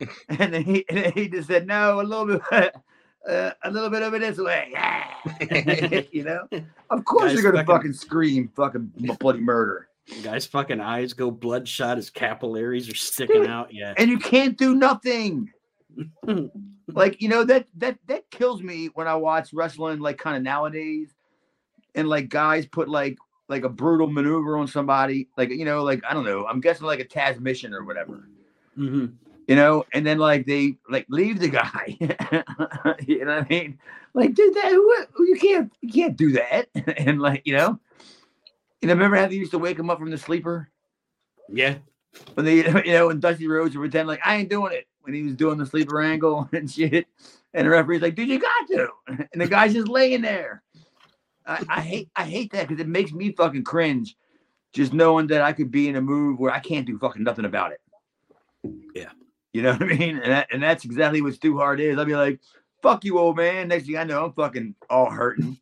[0.28, 2.74] and then he, and then he just said, no, a little bit,
[3.28, 4.72] uh, a little bit of over this way.
[6.12, 6.46] you know,
[6.90, 9.88] of course Guys you're going to fucking- fucking scream fucking bloody murder.
[10.22, 11.96] Guy's fucking eyes go bloodshot.
[11.96, 13.72] His capillaries are sticking out.
[13.72, 13.94] Yeah.
[13.96, 15.50] And you can't do nothing.
[16.88, 20.42] like, you know, that, that, that kills me when I watch wrestling, like kind of
[20.42, 21.14] nowadays.
[21.94, 23.16] And like guys put like,
[23.48, 26.86] like a brutal maneuver on somebody, like, you know, like, I don't know, I'm guessing
[26.86, 28.28] like a Tazmission or whatever.
[28.74, 29.06] hmm
[29.52, 31.94] you know, and then like they like leave the guy.
[33.06, 33.78] you know what I mean?
[34.14, 36.68] Like, dude, that who- you can't you can't do that.
[36.96, 37.78] and like, you know,
[38.80, 40.70] you know, remember how they used to wake him up from the sleeper
[41.50, 41.74] Yeah.
[42.32, 45.12] when they, you know, when Dusty Rhodes would pretend like I ain't doing it when
[45.12, 47.06] he was doing the sleeper angle and shit.
[47.52, 48.88] And the referee's like, dude, you got to.
[49.34, 50.62] And the guy's just laying there.
[51.44, 54.16] I, I hate I hate that because it makes me fucking cringe
[54.72, 57.44] just knowing that I could be in a move where I can't do fucking nothing
[57.44, 57.80] about it.
[58.94, 59.10] Yeah.
[59.52, 60.18] You know what I mean?
[60.18, 61.98] And that, and that's exactly what Stu Hart is.
[61.98, 62.40] I'll be like,
[62.82, 63.68] fuck you, old man.
[63.68, 65.58] Next thing I know, I'm fucking all hurting.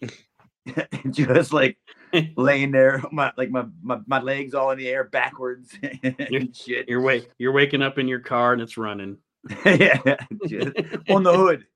[1.10, 1.78] just like
[2.36, 6.88] laying there, my like my, my my legs all in the air backwards and shit.
[6.88, 7.30] You're wake.
[7.38, 9.18] You're waking up in your car and it's running.
[9.64, 10.00] yeah,
[11.08, 11.66] on the hood.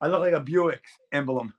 [0.00, 1.54] I look like a Buick emblem.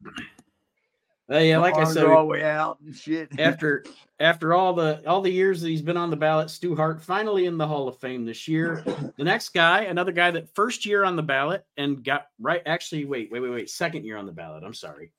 [1.32, 3.39] Uh, yeah, like I said, are all the way out and shit.
[3.39, 3.86] after
[4.20, 7.46] after all the all the years that he's been on the ballot, Stu Hart finally
[7.46, 8.84] in the Hall of Fame this year.
[9.18, 12.63] The next guy, another guy that first year on the ballot and got right.
[12.65, 13.70] Actually, wait, wait, wait, wait.
[13.70, 14.63] Second year on the ballot.
[14.63, 15.12] I'm sorry,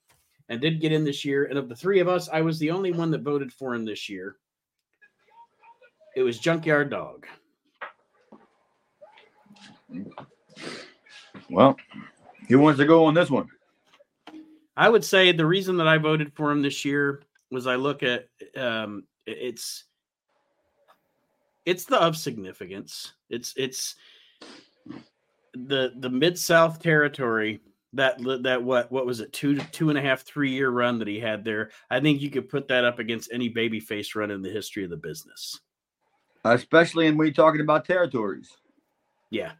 [0.49, 1.45] and did get in this year.
[1.45, 3.85] And of the three of us, I was the only one that voted for him
[3.85, 4.35] this year.
[6.17, 7.25] It was Junkyard Dog.
[11.49, 11.77] well,
[12.49, 13.49] who wants to go on this one?
[14.81, 18.01] I would say the reason that I voted for him this year was I look
[18.01, 18.25] at
[18.57, 19.83] um, it's
[21.67, 23.13] it's the of significance.
[23.29, 23.93] It's it's
[25.53, 27.59] the the mid South territory
[27.93, 31.07] that that what what was it two two and a half three year run that
[31.07, 31.69] he had there.
[31.91, 34.89] I think you could put that up against any babyface run in the history of
[34.89, 35.59] the business.
[36.43, 38.49] Especially in when you're talking about territories.
[39.29, 39.51] Yeah,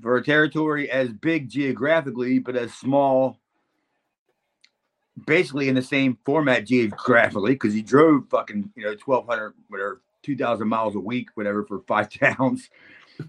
[0.00, 3.41] For a territory as big geographically, but as small,
[5.26, 10.68] basically in the same format geographically, because he drove fucking, you know, 1,200, whatever, 2,000
[10.68, 12.70] miles a week, whatever, for five towns.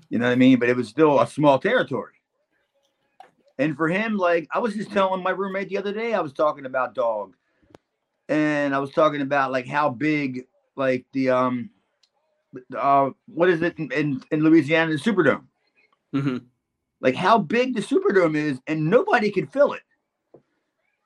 [0.10, 0.60] You know what I mean?
[0.60, 2.14] But it was still a small territory.
[3.60, 6.34] And for him, like I was just telling my roommate the other day, I was
[6.34, 7.36] talking about dog,
[8.28, 11.70] and I was talking about like how big, like the um,
[12.76, 15.44] uh, what is it in in, in Louisiana, the Superdome?
[16.12, 16.38] hmm
[17.00, 19.84] Like how big the Superdome is, and nobody could fill it.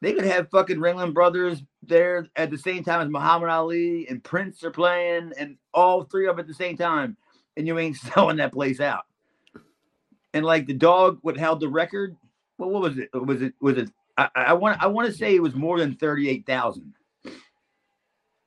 [0.02, 4.24] They could have fucking Ringling Brothers there at the same time as Muhammad Ali and
[4.24, 7.18] Prince are playing, and all three of them at the same time,
[7.56, 9.06] and you ain't selling that place out.
[10.34, 12.16] And like the dog, what held the record?
[12.58, 13.10] Well, what was it?
[13.14, 13.54] Was it?
[13.60, 13.90] Was it?
[14.18, 14.82] I, I want.
[14.82, 16.94] I want to say it was more than thirty-eight thousand.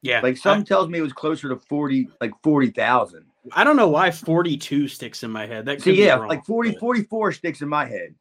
[0.02, 0.20] yeah.
[0.20, 3.24] Like some tells me it was closer to forty, like forty thousand.
[3.52, 5.64] I, I don't know why forty two sticks in my head.
[5.66, 8.14] That could be yeah, wrong, like 40, but- 44 sticks in my head.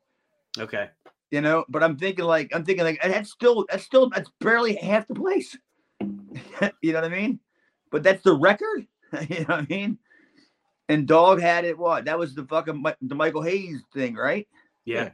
[0.57, 0.89] Okay.
[1.31, 4.75] You know but i'm thinking like i'm thinking like that's still that's still that's barely
[4.75, 5.57] half the place.
[6.81, 7.39] You know what i mean?
[7.91, 8.87] But that's the record?
[9.29, 9.97] You know what i mean?
[10.87, 12.05] And dog had it what?
[12.05, 14.47] That was the fucking the michael hayes thing right?
[14.85, 15.11] Yeah.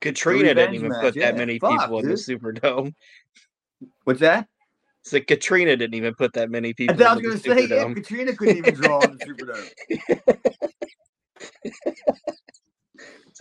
[0.00, 2.40] Katrina didn't even match, put yeah, that many fuck, people in the dude.
[2.42, 2.94] Superdome.
[4.04, 4.48] what's that?
[5.02, 6.96] So Katrina didn't even put that many people.
[6.96, 9.70] then i was in the gonna say yeah katrina couldn't even draw in the superdome.
[11.64, 12.60] It's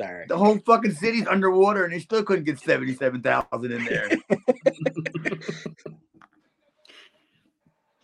[0.01, 0.25] Sorry.
[0.27, 4.09] The whole fucking city's underwater, and they still couldn't get seventy-seven thousand in there.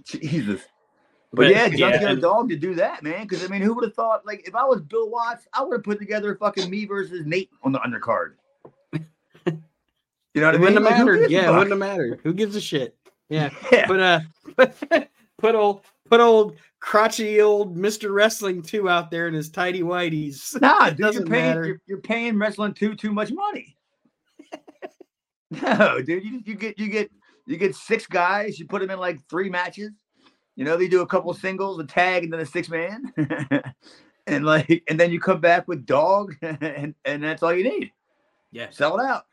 [0.05, 0.61] Jesus.
[1.33, 2.15] But, yeah, Junkyard yeah.
[2.15, 3.23] Dog to do that, man.
[3.27, 4.25] Because I mean, who would have thought?
[4.25, 7.49] Like, if I was Bill Watts, I would have put together fucking me versus Nate
[7.63, 8.35] on the undercard.
[9.45, 10.61] You know what I It mean?
[10.61, 11.31] wouldn't have Like, who mattered.
[11.31, 12.19] Yeah, it wouldn't have mattered.
[12.23, 12.95] Who gives a shit?
[13.29, 13.49] Yeah.
[13.71, 13.87] Yeah.
[13.87, 14.19] But uh
[15.37, 16.55] put old put old
[16.87, 18.13] crotchety old Mr.
[18.13, 20.59] Wrestling 2 out there in his tidy whities.
[20.61, 21.65] Nah, dude, you're doesn't paying matter.
[21.65, 23.75] you're, you're paying wrestling too too much money.
[25.61, 27.11] no, dude, you, you get you get
[27.45, 28.57] you get six guys.
[28.57, 29.91] You put them in like three matches.
[30.55, 33.13] You know, they do a couple singles, a tag, and then a six man,
[34.27, 37.91] and like, and then you come back with dog, and and that's all you need.
[38.51, 38.69] Yeah.
[38.69, 39.25] Sell it out.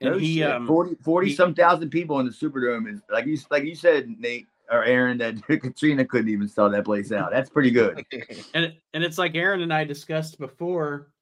[0.00, 0.50] And No he shit.
[0.50, 3.76] um 40, 40 he- some thousand people in the Superdome is like you like you
[3.76, 7.30] said, Nate or Aaron, that Katrina couldn't even sell that place out.
[7.30, 8.04] That's pretty good.
[8.54, 11.12] and and it's like Aaron and I discussed before.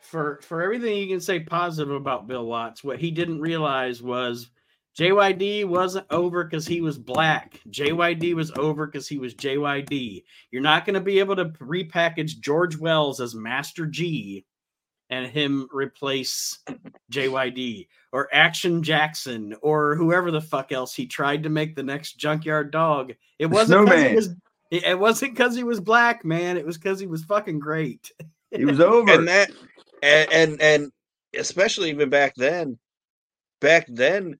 [0.00, 4.50] For for everything you can say positive about Bill Watts, what he didn't realize was
[4.98, 7.60] JYD wasn't over because he was black.
[7.70, 10.22] JYD was over because he was JYD.
[10.50, 14.44] You're not going to be able to repackage George Wells as Master G
[15.14, 16.58] and him replace
[17.12, 22.14] JYD or Action Jackson or whoever the fuck else he tried to make the next
[22.18, 23.12] Junkyard Dog.
[23.38, 24.14] It wasn't 'cause he Snowman.
[24.16, 24.28] was
[24.72, 26.56] it it wasn't because he was black, man.
[26.56, 28.10] It was because he was fucking great.
[28.50, 29.12] He was over.
[29.12, 29.50] and that
[30.02, 30.92] and, and and
[31.36, 32.76] especially even back then
[33.60, 34.38] back then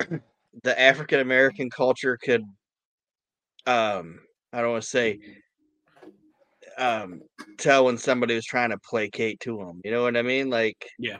[0.62, 2.42] the african american culture could
[3.66, 4.18] um
[4.52, 5.20] i don't want to say
[6.78, 7.20] um
[7.58, 10.88] tell when somebody was trying to placate to them you know what i mean like
[10.98, 11.18] Yeah.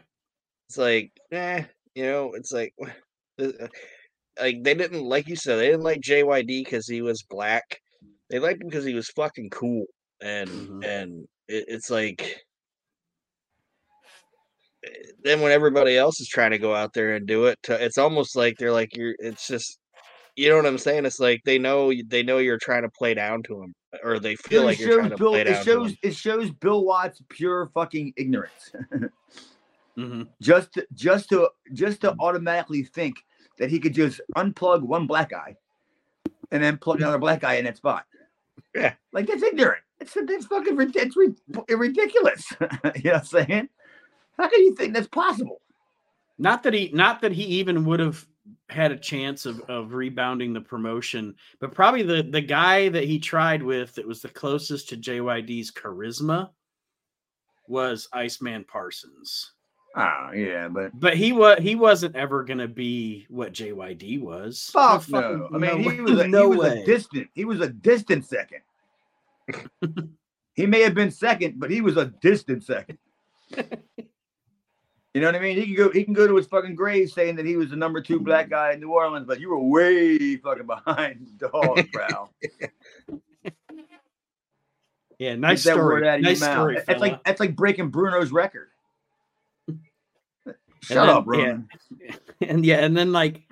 [0.69, 2.75] it's like eh, you know it's like
[3.41, 3.69] uh,
[4.41, 7.81] like they didn't like you said they didn't like jyd because he was black
[8.31, 9.85] they liked him because he was fucking cool
[10.23, 10.85] and Mhm.
[10.85, 12.41] and it, it's like
[14.85, 14.89] eh,
[15.23, 17.99] then when everybody else is trying to go out there and do it to, it's
[17.99, 19.79] almost like they're like you're it's just
[20.37, 23.13] you know what i'm saying it's like they know they know you're trying to play
[23.15, 25.31] down to them or they feel Dude, like it you're trying shows to Bill.
[25.33, 25.91] play It down to shows.
[25.91, 25.97] 'em.
[26.03, 28.73] It shows Bill Watts pure fucking ignorance.
[29.99, 30.27] Mhm.
[30.41, 33.17] just, just to, just to automatically think
[33.59, 35.55] that he could just unplug one black eye,
[36.51, 38.07] and then plug another black eye in that spot.
[38.75, 38.95] Yeah.
[39.13, 39.83] like that's ignorant.
[40.01, 41.35] It's that's fucking it's ri-
[41.77, 42.51] ridiculous.
[42.61, 43.69] you know what I'm saying?
[44.39, 45.61] How can you think that's possible?
[46.39, 48.27] Not that he not that he even would have
[48.69, 53.19] had a chance of, of rebounding the promotion, but probably the the guy that he
[53.19, 56.51] tried with that was the closest to JYD's charisma
[57.69, 59.53] was Iceman Parsons.
[59.95, 64.71] Ah, yeah, but But he was he wasn't ever gonna be what JYD was.
[64.73, 65.49] fuck No no.
[65.49, 66.83] fucking- I mean, no he was a, no he was way.
[66.83, 67.29] a distant.
[67.35, 68.63] He was a distant second.
[70.55, 72.99] he may have been second, but he was a distant second.
[75.15, 75.57] You know what I mean?
[75.59, 75.91] He can go.
[75.91, 78.49] He can go to his fucking grave saying that he was the number two black
[78.49, 82.31] guy in New Orleans, but you were way fucking behind dog, bro.
[85.19, 85.95] yeah, nice Get that story.
[85.95, 86.57] word out of nice your mouth.
[86.57, 86.79] story.
[86.87, 88.69] That's like that's like breaking Bruno's record.
[90.83, 91.59] Shut then- up, yeah.
[92.49, 93.43] And yeah, and then like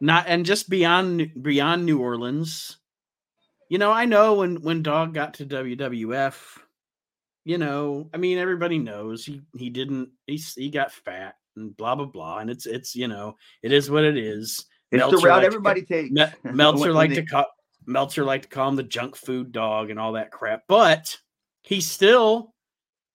[0.00, 2.76] not and just beyond beyond New Orleans,
[3.68, 6.34] you know, I know when when Dog got to WWF,
[7.44, 11.94] you know, I mean, everybody knows he he didn't he he got fat and blah
[11.94, 14.66] blah blah, and it's it's you know it is what it is.
[14.90, 16.10] It's Meltzer the route liked to everybody takes.
[16.44, 17.46] Me- Meltzer When like they- to call
[17.86, 21.16] Meltzer like to call him the junk food dog and all that crap, but
[21.62, 22.54] he still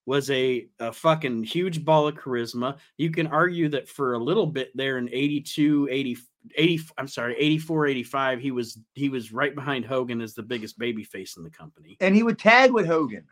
[0.06, 2.76] was a, a fucking huge ball of charisma.
[2.96, 6.16] You can argue that for a little bit there in 82, 80,
[6.56, 10.78] 80 I'm sorry, 84, 85, he was he was right behind Hogan as the biggest
[10.78, 11.96] baby face in the company.
[12.00, 13.24] and he would tag with Hogan.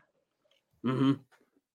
[0.83, 1.13] Hmm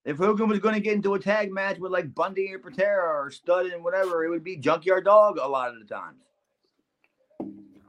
[0.04, 3.24] If Hogan was going to get into a tag match with like Bundy or Patera
[3.24, 6.24] or Stud and whatever, it would be Junkyard Dog a lot of the times,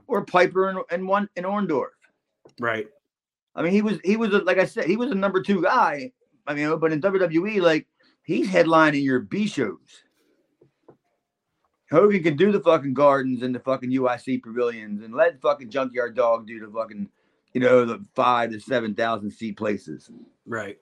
[0.08, 1.89] or Piper and, and one and Orndorff.
[2.60, 2.88] Right.
[3.56, 5.62] I mean, he was he was a, like I said, he was a number two
[5.62, 6.12] guy.
[6.47, 7.88] I mean, but in WWE, like
[8.23, 10.04] he's headlining your B shows.
[11.91, 16.15] Hogan can do the fucking gardens and the fucking UIC pavilions, and let fucking Junkyard
[16.15, 17.10] Dog do the fucking,
[17.54, 20.09] you know, the five to seven thousand seat places.
[20.45, 20.78] Right.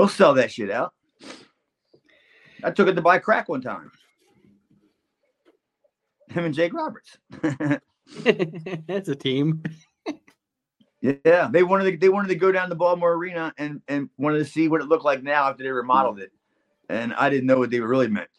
[0.00, 0.94] He'll sell that shit out.
[2.64, 3.92] I took it to buy crack one time.
[6.30, 7.18] Him and Jake Roberts.
[8.22, 9.62] That's a team.
[11.02, 14.38] Yeah, they wanted to, they wanted to go down to Baltimore Arena and and wanted
[14.38, 16.32] to see what it looked like now after they remodeled it,
[16.88, 18.30] and I didn't know what they really meant.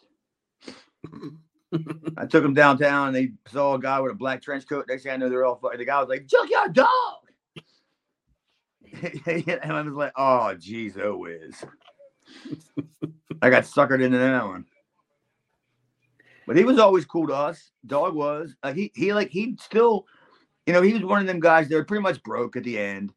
[2.17, 3.09] I took them downtown.
[3.09, 4.85] and They saw a guy with a black trench coat.
[4.87, 7.20] Next thing I know, they're all the guy was like "Junkyard Dog."
[9.25, 11.63] and I was like, oh, geez, oh whiz.
[13.41, 14.65] I got suckered into that one.
[16.47, 17.71] But he was always cool to us.
[17.85, 18.55] Dog was.
[18.63, 20.05] Like he he like he still,
[20.65, 22.77] you know, he was one of them guys that were pretty much broke at the
[22.77, 23.13] end.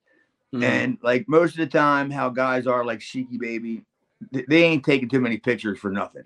[0.54, 0.62] Mhm.
[0.62, 3.84] And like most of the time, how guys are like Sheiky baby,
[4.32, 6.24] th- they ain't taking too many pictures for nothing.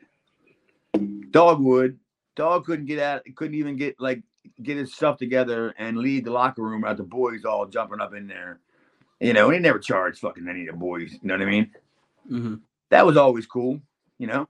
[1.30, 1.98] Dog would.
[2.36, 4.22] Dog couldn't get out, couldn't even get like
[4.62, 8.14] get his stuff together and leave the locker room without the boys all jumping up
[8.14, 8.60] in there.
[9.20, 11.12] You know, he never charged fucking any of the boys.
[11.12, 11.74] You know what I mean?
[12.30, 12.60] Mhm.
[12.90, 13.80] That was always cool.
[14.18, 14.48] You know,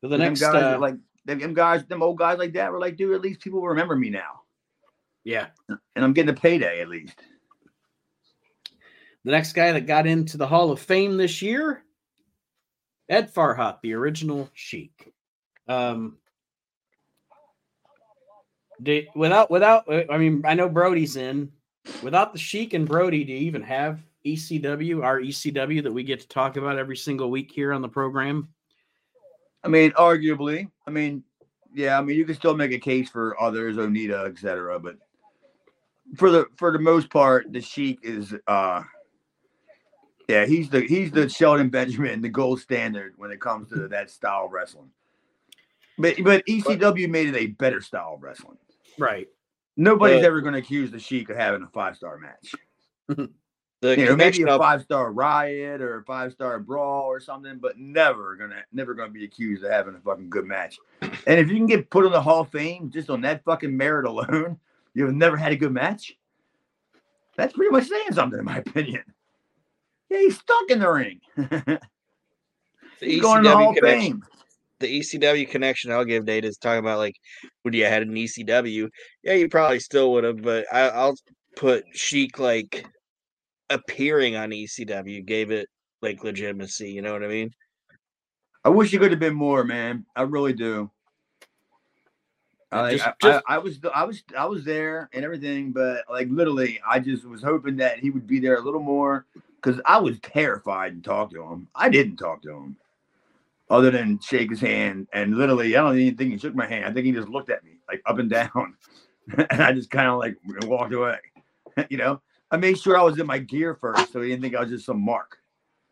[0.00, 2.78] So the them next, guys uh, like them guys, them old guys like that were
[2.80, 4.42] like, dude, at least people remember me now,
[5.24, 7.18] yeah, and I'm getting a payday at least.
[9.24, 11.82] the next guy that got into the Hall of Fame this year,
[13.08, 15.12] Ed Farhat, the original Sheik.
[15.68, 16.18] Um,
[18.82, 21.52] did, without without, I mean, I know Brody's in.
[22.02, 26.20] Without the Sheik and Brody, do you even have ECW, our ECW that we get
[26.20, 28.48] to talk about every single week here on the program?
[29.64, 31.24] I mean, arguably, I mean,
[31.74, 34.78] yeah, I mean, you can still make a case for others, Onita, etc.
[34.78, 34.96] But
[36.16, 38.82] for the for the most part, the Sheik is, uh
[40.28, 44.10] yeah, he's the he's the Sheldon Benjamin, the gold standard when it comes to that
[44.10, 44.90] style of wrestling.
[45.98, 48.58] But but ECW made it a better style of wrestling.
[48.98, 49.28] Right.
[49.76, 52.54] Nobody's But- ever going to accuse the Sheik of having a five star match.
[53.82, 57.58] The you know, maybe a five star riot or a five star brawl or something,
[57.58, 60.78] but never gonna never gonna be accused of having a fucking good match.
[61.02, 63.76] And if you can get put on the Hall of Fame just on that fucking
[63.76, 64.58] merit alone,
[64.94, 66.16] you've never had a good match.
[67.36, 69.02] That's pretty much saying something, in my opinion.
[70.08, 71.20] Yeah, he's stuck in the ring.
[73.00, 73.78] he's going to the Hall of.
[73.78, 74.24] Fame.
[74.80, 77.16] The ECW connection I'll give Nate is talking about like
[77.62, 78.88] when you had an ECW.
[79.22, 81.16] Yeah, you probably still would have, but I, I'll
[81.56, 82.86] put Sheik like
[83.70, 85.68] appearing on ECW gave it
[86.02, 86.90] like legitimacy.
[86.92, 87.50] You know what I mean?
[88.64, 90.04] I wish he could have been more, man.
[90.14, 90.90] I really do.
[92.92, 96.80] Just- just- I, I was I was I was there and everything, but like literally,
[96.86, 99.24] I just was hoping that he would be there a little more
[99.62, 101.68] because I was terrified to talk to him.
[101.74, 102.76] I didn't talk to him,
[103.68, 106.84] other than shake his hand, and literally, I don't even think he shook my hand.
[106.84, 108.76] I think he just looked at me like up and down,
[109.50, 111.18] and I just kind of like walked away.
[111.90, 114.54] you know, I made sure I was in my gear first, so he didn't think
[114.54, 115.38] I was just some mark.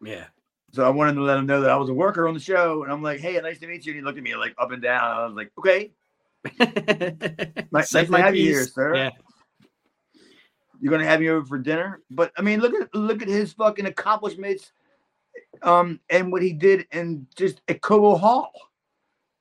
[0.03, 0.27] Yeah.
[0.73, 2.83] So I wanted to let him know that I was a worker on the show,
[2.83, 4.73] and I'm like, "Hey, nice to meet you." And he looked at me like up
[4.73, 5.03] and down.
[5.03, 5.93] I was like, "Okay,
[7.71, 8.95] Nice- to have you here, sir.
[8.95, 9.11] Yeah.
[10.81, 13.53] You're gonna have me over for dinner." But I mean, look at look at his
[13.53, 14.73] fucking accomplishments,
[15.63, 18.53] um, and what he did in just at Cobo Hall.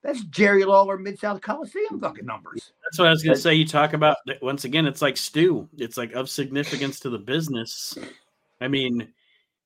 [0.02, 2.72] That's Jerry Lawler Mid South Coliseum fucking numbers.
[2.84, 3.54] That's what I was going to say.
[3.54, 5.66] You talk about once again, it's like Stu.
[5.78, 7.96] It's like of significance to the business.
[8.60, 9.08] I mean,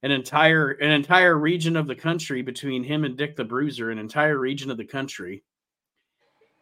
[0.05, 3.99] an entire an entire region of the country between him and Dick the Bruiser, an
[3.99, 5.43] entire region of the country.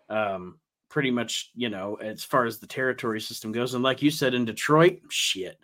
[0.08, 0.58] Um,
[0.88, 4.32] pretty much, you know, as far as the territory system goes, and like you said
[4.32, 5.58] in Detroit, shit.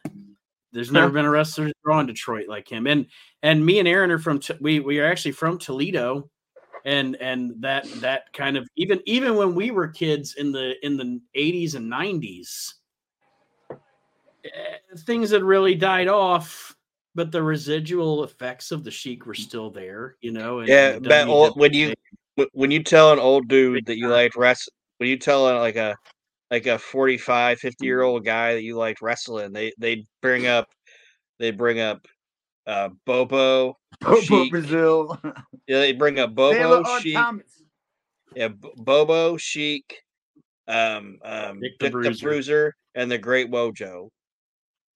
[0.73, 3.07] There's never been a wrestler draw in Detroit like him, and
[3.43, 6.31] and me and Aaron are from we we are actually from Toledo,
[6.85, 10.97] and and that that kind of even even when we were kids in the in
[10.97, 12.75] the 80s and 90s
[13.71, 14.49] eh,
[15.01, 16.75] things had really died off
[17.15, 21.05] but the residual effects of the Sheik were still there you know and, Yeah, and
[21.05, 21.95] but old, when you
[22.53, 25.77] when you tell an old dude that you liked rest when you tell a, like
[25.77, 25.95] a
[26.53, 30.69] like a 45 50 year old guy that you liked wrestling they they bring up
[31.41, 32.07] they bring up
[32.69, 34.51] uh bobo Bobo Sheik.
[34.53, 35.19] Brazil,
[35.67, 37.17] yeah they bring up bobo Sheik,
[38.37, 40.03] yeah B- bobo chic
[40.69, 42.25] um um Dick dick the the, Bruiser.
[42.27, 44.09] bruiser and the great wojo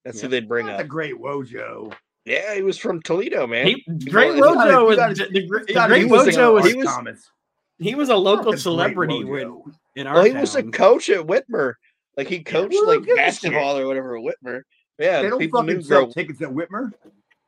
[0.04, 1.92] that's who they'd bring Not the great Wojo.
[2.24, 5.24] yeah he was from toledo man he, great You gotta- wojo you was gotta- the,
[5.24, 5.40] the,
[5.74, 6.52] the great use was a- wojo R.
[6.52, 7.30] was he was- Thomas.
[7.78, 9.72] he was a local celebrity when, Wojo.
[9.96, 11.74] In our well he was a coach at whitmer
[12.16, 14.62] like he coached who like gives a basketball or whatever at whitmer
[14.98, 16.92] yeah They don't people fucking sell girl tickets at Whitmer.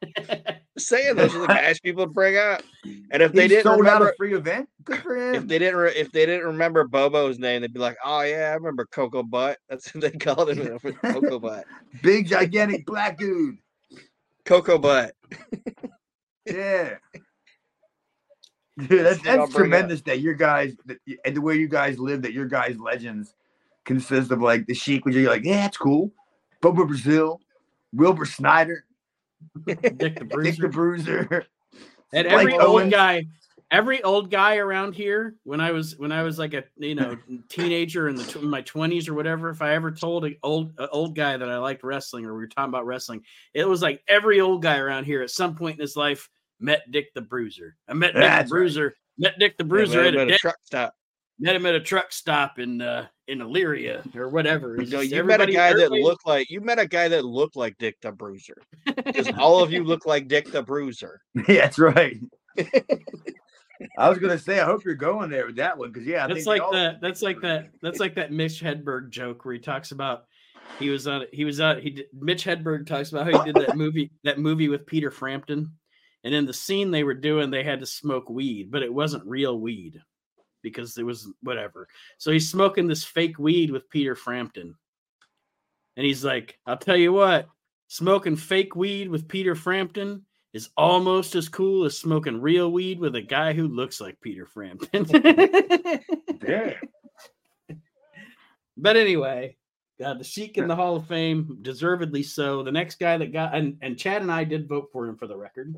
[0.78, 2.62] saying those are the guys people would bring up.
[3.11, 4.68] And if they didn't sold out a free event.
[4.84, 5.34] Good for him.
[5.34, 8.51] if they didn't, re- if they didn't remember Bobo's name, they'd be like, "Oh yeah,
[8.51, 11.64] I remember Coco Butt." That's what they called him, Coco Butt.
[12.03, 13.57] Big gigantic black dude.
[14.44, 15.14] Coco Butt.
[16.46, 16.96] Yeah.
[18.79, 22.33] Dude, that's, that's tremendous that your guys that, and the way you guys live, that
[22.33, 23.35] your guys' legends
[23.85, 26.12] consist of like the Sheik, which you're like, yeah, that's cool.
[26.61, 27.41] Bobo Brazil,
[27.93, 28.85] Wilbur Snyder,
[29.66, 30.62] Dick the Dick Bruiser.
[30.62, 31.47] the Bruiser.
[32.12, 32.93] and Spike every old Owens.
[32.93, 33.26] guy
[33.70, 37.16] every old guy around here when I was when I was like a you know
[37.49, 40.72] teenager in the tw- in my twenties or whatever, if I ever told an old
[40.79, 43.22] a old guy that I liked wrestling or we were talking about wrestling,
[43.55, 46.29] it was like every old guy around here at some point in his life
[46.61, 47.76] met Dick the Bruiser.
[47.88, 48.61] I met Dick That's the right.
[48.61, 48.94] Bruiser.
[49.18, 50.94] Met Dick the Bruiser met at him a, at a truck stop.
[51.40, 54.76] met him at a truck stop in uh in Elyria or whatever.
[54.76, 57.09] You It's know, you met a everybody- guy that looked like you met a guy
[57.09, 58.56] that looked like Dick the Bruiser.
[58.86, 61.20] Because all of you look like Dick the Bruiser.
[61.48, 62.16] Yeah, that's right.
[63.96, 66.26] I was gonna say, I hope you're going there with that one because yeah, I
[66.26, 67.00] that's think they like all- that.
[67.00, 67.70] That's like that.
[67.82, 70.24] That's like that Mitch Hedberg joke where he talks about
[70.80, 71.24] he was on.
[71.32, 71.80] He was on.
[71.80, 74.11] He did, Mitch Hedberg talks about how he did that movie.
[74.24, 75.70] That movie with Peter Frampton,
[76.29, 79.24] and in the scene they were doing, they had to smoke weed, but it wasn't
[79.24, 79.99] real weed
[80.62, 81.89] because it was whatever.
[82.18, 84.74] So he's smoking this fake weed with Peter Frampton,
[85.97, 87.49] and he's like, "I'll tell you what,
[87.87, 93.16] smoking fake weed with Peter Frampton." Is almost as cool as smoking real weed with
[93.16, 95.05] a guy who looks like Peter Frampton.
[96.41, 96.74] Damn.
[98.81, 99.57] But anyway,
[100.05, 102.62] uh, the Sheik in the Hall of Fame, deservedly so.
[102.62, 105.26] The next guy that got and, and Chad and I did vote for him for
[105.26, 105.74] the record.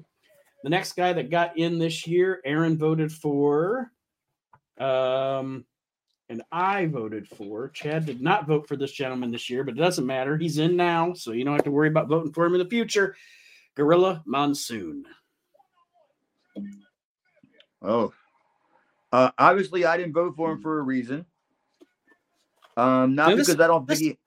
[0.63, 3.91] The next guy that got in this year, Aaron voted for.
[4.79, 5.65] Um,
[6.29, 7.69] and I voted for.
[7.71, 10.37] Chad did not vote for this gentleman this year, but it doesn't matter.
[10.37, 12.69] He's in now, so you don't have to worry about voting for him in the
[12.69, 13.17] future.
[13.75, 15.05] Gorilla Monsoon.
[17.83, 18.13] Oh,
[19.13, 21.25] uh, obviously, I didn't vote for him for a reason.
[22.77, 24.19] Um, not this- because I don't think this- he.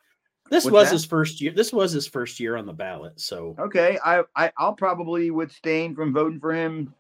[0.54, 0.94] This What's was that?
[0.94, 1.52] his first year.
[1.52, 3.20] This was his first year on the ballot.
[3.20, 6.94] So Okay, I, I I'll probably abstain from voting for him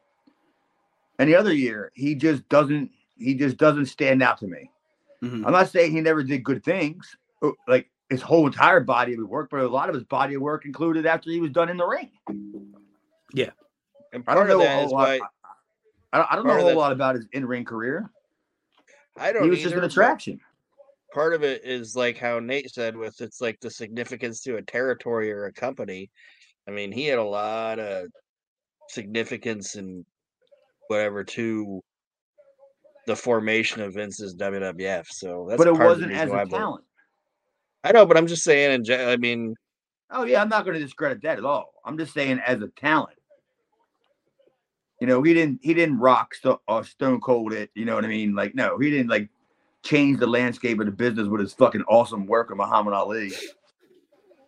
[1.19, 1.91] any other year.
[1.93, 2.89] He just doesn't.
[3.15, 4.71] He just doesn't stand out to me.
[5.21, 5.45] mhm.
[5.45, 9.19] I'm not saying he never did good things, uh, like his whole entire body of
[9.29, 11.77] work, but a lot of his body of work included after he was done in
[11.77, 12.09] the ring.
[14.15, 14.65] And I don't part of know.
[14.65, 15.19] A whole lot, why
[16.11, 18.09] I, I don't know a whole that- lot about his in-ring career.
[19.15, 20.39] I don't He was just either, an but attraction.
[21.13, 24.61] Part of it is like how Nate said with it's like the significance to a
[24.61, 26.09] territory or a company.
[26.67, 28.07] I mean, he had a lot of
[28.89, 30.05] significance and
[30.87, 31.81] whatever to
[33.05, 35.05] the formation of Vince's WWF.
[35.09, 36.57] So that's but it wasn't as I a vote.
[36.57, 36.85] talent.
[37.83, 38.71] I know, but I'm just saying.
[38.71, 39.55] In gen- I mean,
[40.09, 41.73] Oh yeah, I'm not going to discredit that at all.
[41.83, 43.17] I'm just saying as a talent.
[45.01, 47.71] You know, he didn't he didn't rock sto- or Stone Cold it.
[47.75, 48.35] You know what I mean?
[48.35, 49.29] Like no, he didn't like
[49.83, 53.31] change the landscape of the business with his fucking awesome work of Muhammad Ali.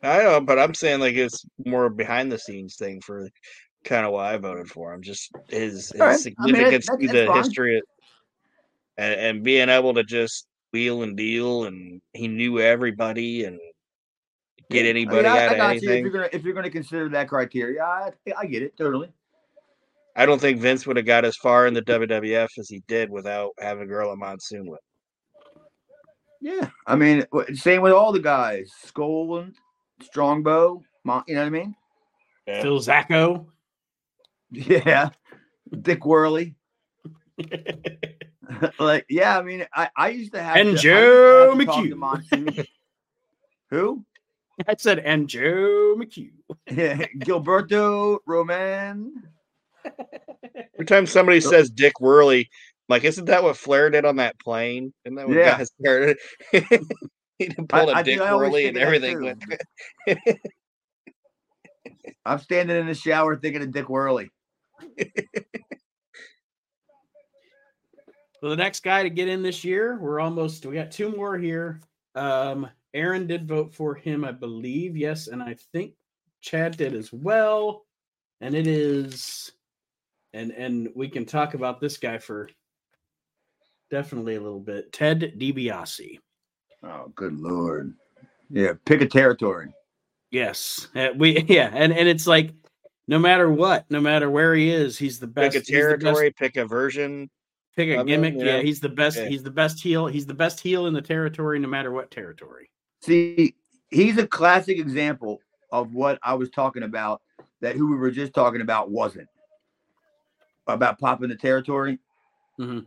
[0.04, 3.28] I know, but I'm saying like it's more behind the scenes thing for
[3.84, 5.02] kind of why I voted for him.
[5.02, 6.08] Just his, his right.
[6.08, 7.38] I mean, significance that- to the fine.
[7.38, 7.84] history of-
[8.98, 13.60] and, and being able to just wheel and deal, and he knew everybody and
[14.70, 15.90] get anybody I, mean, I, out I of got you.
[15.90, 19.10] If you're gonna if you're gonna consider that criteria, I I get it totally.
[20.16, 23.10] I don't think Vince would have got as far in the WWF as he did
[23.10, 24.80] without having girl Gorilla Monsoon with.
[26.46, 27.26] Yeah, I mean,
[27.56, 29.56] same with all the guys, Skull and
[30.04, 30.84] Strongbow.
[31.04, 31.76] You know what I mean?
[32.46, 32.62] Yeah.
[32.62, 33.48] Phil Zacko.
[34.52, 35.10] Yeah,
[35.82, 36.56] Dick Worley.
[38.80, 41.50] like, yeah, I mean, I, I used to have And to, I used to Joe
[41.50, 42.68] have to McHugh.
[43.72, 44.06] Who?
[44.68, 46.32] I said, and Joe McHugh.
[46.72, 49.24] yeah, Gilberto Roman.
[50.76, 52.48] Every time somebody says Dick Worley, I'm
[52.90, 54.94] like, isn't that what Flair did on that plane?
[55.06, 55.58] Isn't that what Yeah.
[55.58, 56.18] guys started?
[57.40, 59.40] he pulled a I Dick do- I always Worley think and of that everything.
[59.40, 60.16] too.
[60.28, 60.40] went-
[62.26, 64.30] I'm standing in the shower thinking of Dick Worley.
[68.42, 71.38] So the next guy to get in this year, we're almost we got two more
[71.38, 71.82] here.
[72.16, 74.96] Um, Aaron did vote for him, I believe.
[74.96, 75.94] Yes, and I think
[76.42, 77.86] Chad did as well.
[78.42, 79.52] And it is
[80.34, 82.50] and and we can talk about this guy for
[83.96, 84.92] definitely a little bit.
[84.92, 86.20] Ted DiBiase.
[86.84, 87.94] Oh, good lord.
[88.50, 89.70] Yeah, pick a territory.
[90.32, 90.90] Yes.
[90.94, 92.52] Uh, we yeah, and and it's like
[93.08, 95.54] no matter what, no matter where he is, he's the best.
[95.54, 97.30] pick a he's best- territory, pick a version.
[97.78, 98.34] pick a of him, gimmick.
[98.34, 98.64] you Yeah, know?
[98.64, 99.18] he's the best.
[99.18, 99.30] Yeah.
[99.30, 100.08] He's the best heel.
[100.08, 102.70] He's the best heel in the territory, no matter what territory.
[103.02, 103.56] See,
[103.92, 105.40] he's a classic example
[105.72, 107.22] of what I was talking about
[107.62, 109.30] that who we were just talking about wasn't
[110.68, 111.98] about popping the territory.
[112.60, 112.86] Mhm.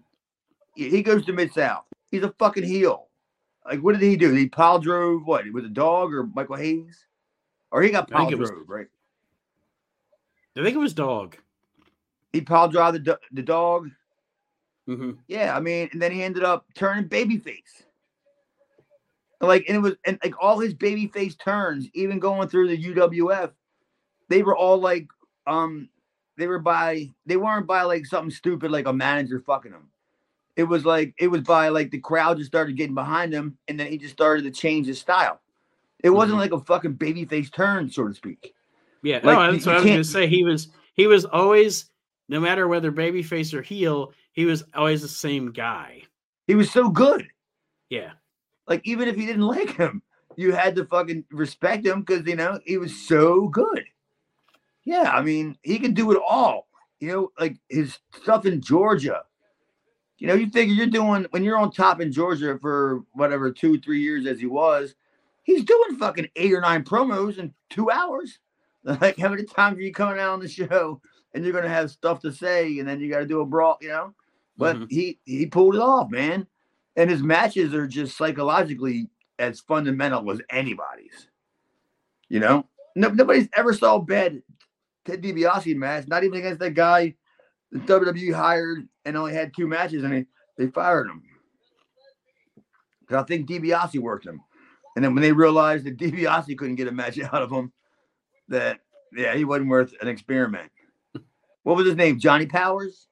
[0.79, 1.85] He goes to Mid South.
[2.11, 3.09] He's a fucking heel.
[3.67, 4.33] Like, what did he do?
[4.33, 7.05] He pile drove what with a dog or Michael Hayes?
[7.71, 8.87] Or he got pile drove, right?
[10.57, 11.37] I think it was dog.
[12.33, 13.91] He pile drive the, do- the dog.
[14.87, 17.83] hmm Yeah, I mean, and then he ended up turning babyface.
[19.41, 23.53] Like, and it was, and like all his babyface turns, even going through the UWF,
[24.29, 25.07] they were all like,
[25.47, 25.89] um,
[26.37, 29.91] they were by they weren't by like something stupid like a manager fucking them.
[30.59, 33.79] It was like it was by like the crowd just started getting behind him, and
[33.79, 35.41] then he just started to change his style.
[36.03, 36.41] It wasn't Mhm.
[36.41, 38.55] like a fucking babyface turn, so to speak.
[39.03, 40.27] Yeah, Like, no, that's what I was gonna say.
[40.27, 41.91] He was he was always,
[42.29, 46.03] no matter whether babyface or heel, he was always the same guy.
[46.49, 47.29] He was so good.
[47.89, 48.13] Yeah,
[48.67, 50.03] Like even if you didn't like him,
[50.37, 53.85] you had to fucking respect him because you know he was so good.
[54.85, 56.67] Yeah, I mean he could do it all.
[56.99, 59.23] You know, like his stuff in Georgia.
[60.19, 63.79] You know, you figure you're doing when you're on top in Georgia for whatever two,
[63.81, 64.95] three years as he was.
[65.45, 68.39] He's doing fucking eight or nine promos in two hours.
[68.85, 71.01] Like how many times are you coming out on the show
[71.35, 73.77] and you're gonna have stuff to say and then you got to do a brawl,
[73.83, 74.15] you know?
[74.57, 74.91] But Mhm.
[74.91, 76.47] he he pulled it off, man.
[76.97, 81.29] And his matches are just psychologically as fundamental as anybody's.
[82.29, 84.43] You know, no, nobody's ever saw a bad
[85.05, 87.15] Ted DiBiase match, not even against that guy
[87.73, 91.23] the WWE hired and only had two matches and they, they fired him.
[93.09, 94.41] 'Cause I think DiBiase worked him.
[94.95, 97.73] And then when they realized that DiBiase couldn't get a match out of him,
[98.49, 98.81] that
[99.15, 100.71] yeah, he wasn't worth an experiment.
[101.65, 102.19] What was his name?
[102.19, 103.09] Johnny Powers?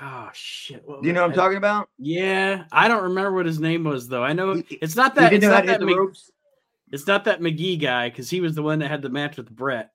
[0.00, 0.86] Oh shit!
[0.86, 1.88] Do you know what I'm talking about?
[1.98, 4.22] Yeah, I don't remember what his name was though.
[4.22, 5.32] I know He- it's not that.
[5.32, 5.82] It's not that.
[5.82, 6.16] Mc-
[6.92, 9.50] it's not that Magee guy because he was the one that had the match with
[9.50, 9.90] Bret.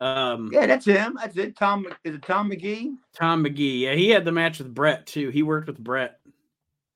[0.00, 1.18] Um, Yeah, that's him.
[1.20, 1.56] That's it.
[1.56, 2.94] Tom is it Tom Magee?
[3.14, 3.84] Tom Magee.
[3.84, 5.28] Yeah, he had the match with Bret too.
[5.28, 6.18] He worked with Bret.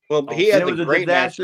[0.09, 1.39] Well, he and had it a was a great match.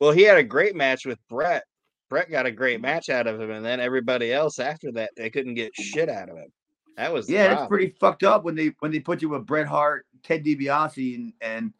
[0.00, 1.64] Well, he had a great match with Bret.
[2.08, 5.30] Bret got a great match out of him, and then everybody else after that, they
[5.30, 6.52] couldn't get shit out of him.
[6.96, 9.66] That was Yeah, that's pretty fucked up when they when they put you with Bret
[9.66, 11.72] Hart, Ted DiBiase, and and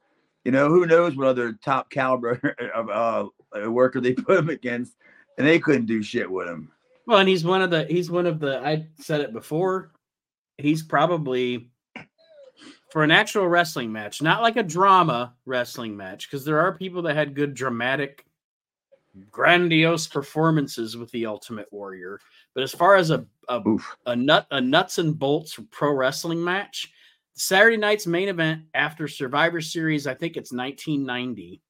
[0.44, 2.40] you know who knows what other top caliber
[2.74, 4.96] of uh, worker they put him against,
[5.38, 6.70] and they couldn't do shit with him.
[7.06, 7.84] Well, and he's one of the.
[7.84, 8.60] He's one of the.
[8.60, 9.92] I said it before.
[10.58, 11.70] He's probably
[12.90, 17.02] for an actual wrestling match, not like a drama wrestling match, because there are people
[17.02, 18.26] that had good dramatic,
[19.30, 22.20] grandiose performances with the Ultimate Warrior.
[22.54, 23.60] But as far as a a,
[24.06, 26.92] a nut a nuts and bolts pro wrestling match,
[27.34, 31.60] Saturday night's main event after Survivor Series, I think it's 1990.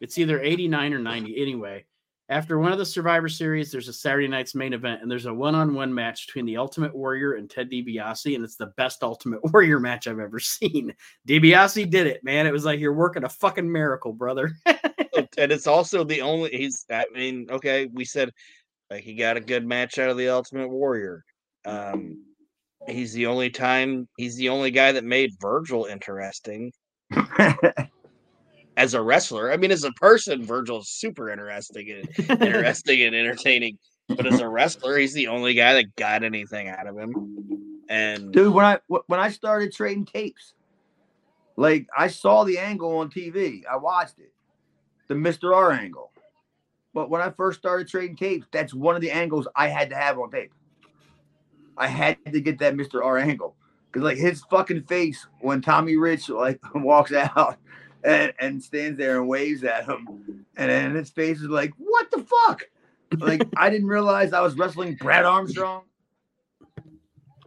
[0.00, 1.40] It's either 89 or 90.
[1.40, 1.84] Anyway,
[2.28, 5.34] after one of the Survivor Series, there's a Saturday night's main event, and there's a
[5.34, 9.78] one-on-one match between the Ultimate Warrior and Ted DiBiase, and it's the best Ultimate Warrior
[9.78, 10.92] match I've ever seen.
[11.28, 12.46] DiBiase did it, man.
[12.46, 14.56] It was like you're working a fucking miracle, brother.
[15.38, 18.30] and it's also the only he's I mean, okay, we said
[18.90, 21.24] like he got a good match out of the Ultimate Warrior.
[21.64, 22.24] Um
[22.88, 26.72] he's the only time he's the only guy that made Virgil interesting
[28.76, 29.52] as a wrestler.
[29.52, 33.78] I mean, as a person, Virgil's super interesting and interesting and entertaining.
[34.08, 37.82] But as a wrestler, he's the only guy that got anything out of him.
[37.88, 40.54] And Dude, when I when I started trading tapes,
[41.56, 44.32] like I saw the angle on TV, I watched it,
[45.08, 45.54] the Mr.
[45.54, 46.12] R angle.
[46.94, 49.96] But when I first started trading tapes, that's one of the angles I had to
[49.96, 50.52] have on tape.
[51.76, 53.04] I had to get that Mr.
[53.04, 53.54] R angle
[53.90, 57.58] because like his fucking face when Tommy Rich like walks out
[58.06, 62.10] and, and stands there and waves at him, and then his face is like, "What
[62.10, 62.62] the fuck?"
[63.18, 65.82] Like I didn't realize I was wrestling Brad Armstrong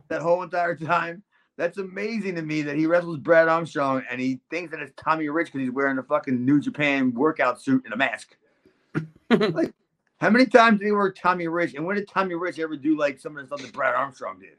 [0.09, 1.23] that whole entire time.
[1.57, 5.27] That's amazing to me that he wrestles Brad Armstrong and he thinks that it's Tommy
[5.27, 8.37] Rich because he's wearing a fucking New Japan workout suit and a mask.
[9.29, 9.73] like,
[10.21, 11.73] how many times did he work Tommy Rich?
[11.73, 14.39] And when did Tommy Rich ever do like some of the stuff that Brad Armstrong
[14.39, 14.55] did?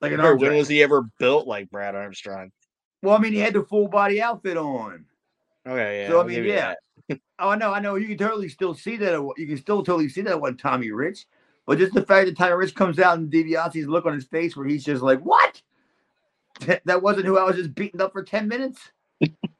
[0.00, 2.50] Like an arm when was he ever built like Brad Armstrong?
[3.02, 5.04] Well, I mean, he had the full body outfit on.
[5.66, 6.08] Okay, yeah.
[6.08, 6.74] So, I mean, yeah.
[7.40, 7.94] Oh, I know, I know.
[7.94, 9.12] You can totally still see that.
[9.36, 11.26] You can still totally see that wasn't Tommy Rich.
[11.66, 14.56] But just the fact that Tommy Rich comes out and DiBiase's look on his face
[14.56, 15.62] where he's just like, what?
[16.84, 18.80] That- wasn't who I was just beating up for 10 minutes?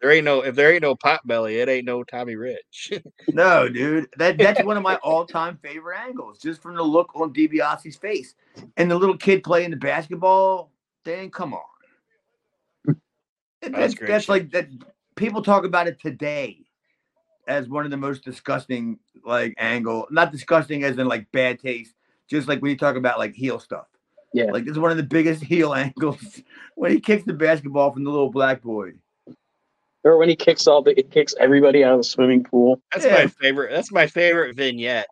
[0.01, 2.93] There ain't no if there ain't no pot belly, it ain't no Tommy Rich.
[3.29, 4.09] No, dude.
[4.17, 8.35] That that's one of my all-time favorite angles, just from the look on DiBiase's face.
[8.77, 10.73] And the little kid playing the basketball
[11.05, 11.61] thing, come on.
[13.63, 14.69] That was That's, great that's like that
[15.17, 16.65] people talk about it today
[17.47, 20.07] as one of the most disgusting like angle.
[20.11, 21.95] Not disgusting as in like bad taste,
[22.29, 23.87] just like when you talk about like heel stuff.
[24.33, 24.45] Yeah.
[24.53, 26.43] Like this is one of the biggest heel angles
[26.77, 28.93] when he kicks the basketball from the little black boy.
[30.05, 32.81] Or when he kicks all the it kicks everybody out of the swimming pool.
[32.93, 33.15] That's Yeah.
[33.15, 33.73] my favorite.
[33.73, 35.09] That's my favorite vignette.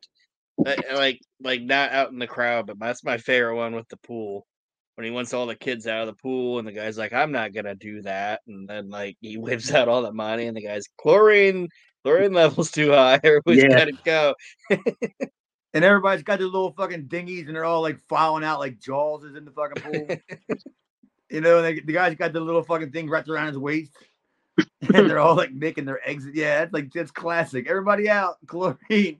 [0.64, 3.96] Uh, Like, like not out in the crowd, but that's my favorite one with the
[3.98, 4.46] pool.
[4.96, 7.30] When he wants all the kids out of the pool, and the guy's like, "I'm
[7.30, 10.62] not gonna do that," and then like he whips out all the money, and the
[10.62, 11.68] guy's chlorine,
[12.02, 13.20] chlorine levels too high.
[13.22, 13.68] Everybody's Yeah.
[13.78, 14.34] gotta go.
[15.74, 19.22] and everybody's got their little fucking dinghies, and they're all like filing out like Jaws
[19.24, 20.16] is in the fucking pool.
[21.30, 23.92] you know, they, the guy's got the little fucking thing wrapped around his waist,
[24.56, 26.34] and they're all like making their exit.
[26.34, 27.68] Yeah, it's like that's classic.
[27.68, 29.18] Everybody out, chlorine.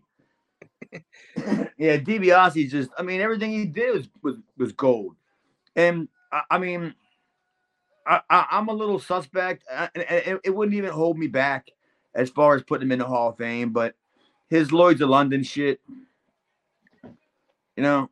[1.76, 2.90] yeah, DiBiase's just.
[2.96, 5.16] I mean, everything he did was was, was gold,
[5.76, 6.94] and I, I mean,
[8.06, 9.64] I, I am a little suspect.
[9.70, 11.70] Uh, I, it, it wouldn't even hold me back
[12.14, 13.94] as far as putting him in the Hall of Fame, but
[14.48, 15.80] his Lloyd's of London shit.
[17.76, 18.10] You know,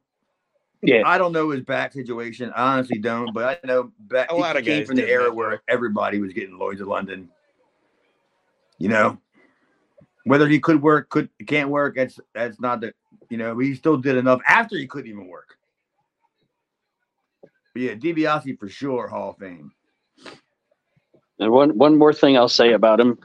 [0.83, 2.53] yeah, I don't know his back situation.
[2.55, 5.35] I honestly don't, but I know back a lot of came from the era that,
[5.35, 7.31] where everybody was getting Lloyd's of London.
[8.77, 9.19] You know,
[10.25, 11.97] whether he could work, could can't work.
[11.97, 12.93] That's that's not the
[13.31, 13.59] you know.
[13.59, 15.57] He still did enough after he couldn't even work.
[17.75, 19.73] But yeah, DiBiase for sure Hall of Fame.
[21.41, 23.19] And one one more thing I'll say about him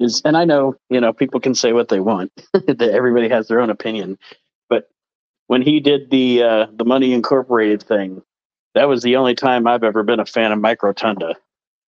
[0.00, 2.32] is, and I know you know people can say what they want.
[2.52, 4.18] that everybody has their own opinion,
[4.68, 4.88] but
[5.48, 8.22] when he did the uh, the Money Incorporated thing,
[8.74, 11.36] that was the only time I've ever been a fan of Mike Rotunda.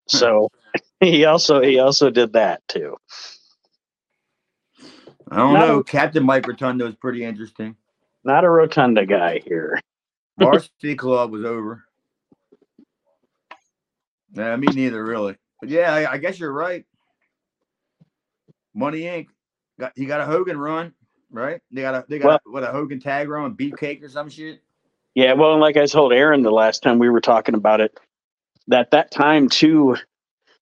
[0.08, 0.50] So
[1.00, 2.96] he also he also did that too.
[5.30, 5.60] I don't No.
[5.60, 5.82] know.
[5.82, 7.76] Captain Mike Rotunda is pretty interesting.
[8.24, 9.79] Not a Rotunda guy here.
[10.40, 11.84] Varsity Club was over.
[14.34, 15.36] Yeah, me neither, really.
[15.60, 16.84] But yeah, I, I guess you're right.
[18.74, 19.26] Money Inc.
[19.78, 20.92] Got he got a Hogan run,
[21.30, 21.60] right?
[21.72, 24.08] They got a they got Well- a, what a Hogan tag run, a beefcake or
[24.08, 24.60] some shit.
[25.16, 27.98] Yeah, well, and like I told Aaron the last time we were talking about it,
[28.68, 29.96] that that time too,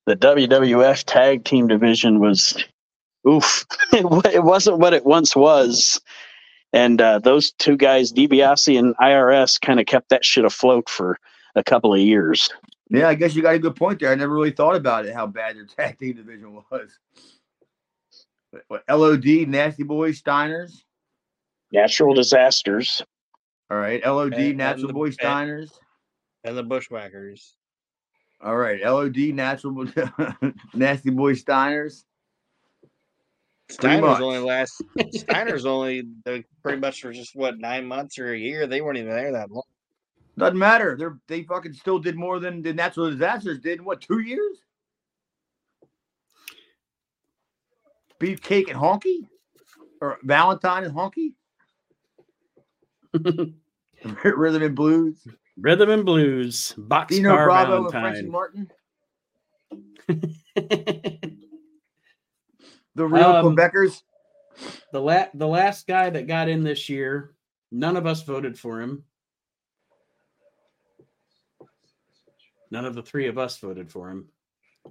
[0.06, 2.56] the WWF tag team division was,
[3.28, 6.00] oof, it, it wasn't what it once was,
[6.72, 11.18] and uh, those two guys, DiBiase and IRS, kind of kept that shit afloat for
[11.54, 12.48] a couple of years.
[12.90, 14.10] Yeah, I guess you got a good point there.
[14.10, 16.98] I never really thought about it, how bad their tag team division was.
[18.50, 20.72] What, what, LOD, Nasty Boys, Steiners.
[21.72, 23.02] Natural disasters.
[23.70, 25.70] All right, LOD, And- and Natural the- Boy, Steiners.
[26.44, 27.54] and the Bushwhackers.
[28.42, 29.72] All right, LOD, Natural
[30.74, 32.04] Nasty Boy, Steiners.
[33.68, 33.96] Pretty.
[33.96, 34.82] Steiner's only last.
[35.12, 38.66] Steiner's only the, pretty much for just what nine months or a year.
[38.66, 39.64] They weren't even there that long.
[40.38, 40.96] Doesn't matter.
[40.96, 44.58] They're they fucking still did more than the natural disasters did in what two years?
[48.20, 49.28] Beefcake and honky,
[50.00, 51.34] or Valentine and honky,
[54.24, 55.26] rhythm and blues.
[55.60, 58.30] Rhythm and blues, Dino boxcar Bravo and Valentine.
[58.30, 58.70] Martin,
[62.98, 64.02] the real Um, Quebecers.
[64.92, 67.34] the la- the last guy that got in this year,
[67.72, 69.04] none of us voted for him.
[72.70, 74.28] None of the three of us voted for him,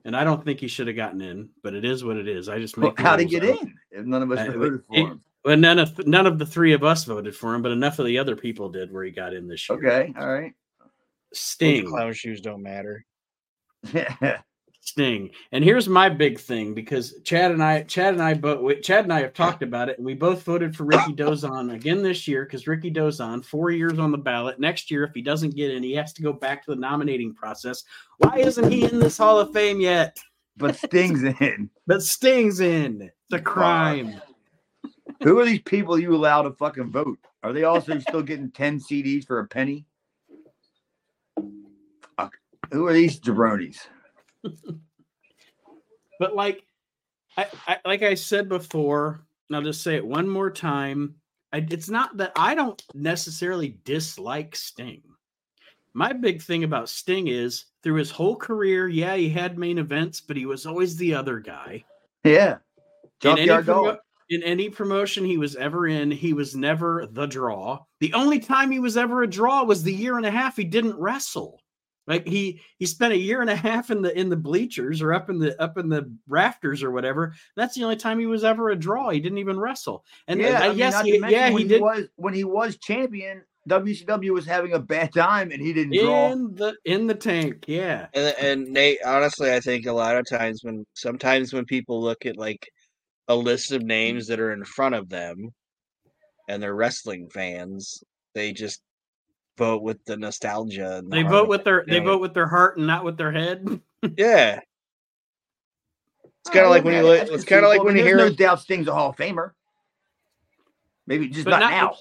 [0.03, 1.49] and I don't think he should have gotten in.
[1.62, 2.49] But it is what it is.
[2.49, 2.95] I just make.
[2.95, 3.32] the How'd he rules.
[3.32, 3.76] get in?
[3.91, 5.22] If none of us Uh, voted for it- him.
[5.45, 8.05] Well, none of none of the three of us voted for him, but enough of
[8.08, 9.78] the other people did where he got in this year.
[9.78, 10.53] Okay, all right.
[10.80, 10.89] Those
[11.34, 11.86] Sting.
[11.86, 13.05] clown shoes don't matter.
[14.88, 15.32] Sting.
[15.52, 19.14] And here's my big thing because Chad and I, Chad and I, both Chad and
[19.14, 22.64] I have talked about it, and we both voted for Rikidozan again this year because
[22.64, 24.60] Rikidozan, four years on the ballot.
[24.60, 27.34] Next year, if he doesn't get in, he has to go back to the nominating
[27.34, 27.84] process.
[28.20, 30.18] Why isn't he in this Hall of Fame yet?
[30.58, 31.70] but Sting's in.
[31.86, 33.12] But Sting's in.
[33.30, 34.22] The crime.
[35.24, 37.20] Who are these people you allow to fucking vote?
[37.44, 39.86] Are they also still getting 10 CDs for a penny?
[42.18, 42.34] Fuck.
[42.72, 43.78] Who are these jabronis?
[46.20, 46.64] But like,
[47.38, 51.16] I, I like I said before, and I'll just say it one more time.
[51.54, 55.04] I, it's not that I don't necessarily dislike Sting.
[55.94, 60.22] My big thing about Sting is through his whole career, yeah, he had main events,
[60.22, 61.84] but he was always the other guy.
[62.24, 62.58] Yeah.
[63.24, 63.98] In any, promo-
[64.30, 67.80] in any promotion he was ever in, he was never the draw.
[68.00, 70.66] The only time he was ever a draw was the year and a half he
[70.66, 71.62] didn't wrestle.
[72.08, 75.14] Like he he spent a year and a half in the in the bleachers or
[75.14, 77.34] up in the up in the rafters or whatever.
[77.55, 79.10] That's the only time he was ever a draw.
[79.10, 80.05] He didn't even wrestle.
[80.28, 82.78] And yeah, uh, I mean, yes, he, yeah, when he did was when he was
[82.78, 83.43] champion.
[83.68, 86.32] WCW was having a bad time, and he didn't draw.
[86.32, 87.66] in the in the tank.
[87.68, 88.08] Yeah.
[88.14, 92.26] And, and Nate, honestly, I think a lot of times when sometimes when people look
[92.26, 92.66] at like
[93.28, 95.49] a list of names that are in front of them,
[96.47, 98.01] and they're wrestling fans,
[98.34, 98.80] they just
[99.58, 100.97] vote with the nostalgia.
[100.97, 103.03] And the They heart vote with their they doing vote with their heart and not
[103.03, 103.82] with their head.
[104.16, 104.60] Yeah,
[106.41, 107.28] it's kind of like when you look.
[107.32, 108.30] It's kind of like when mean, you there's hear.
[108.30, 109.51] No doubt, Sting's a Hall of Famer.
[111.08, 111.95] Maybe just not, not- now.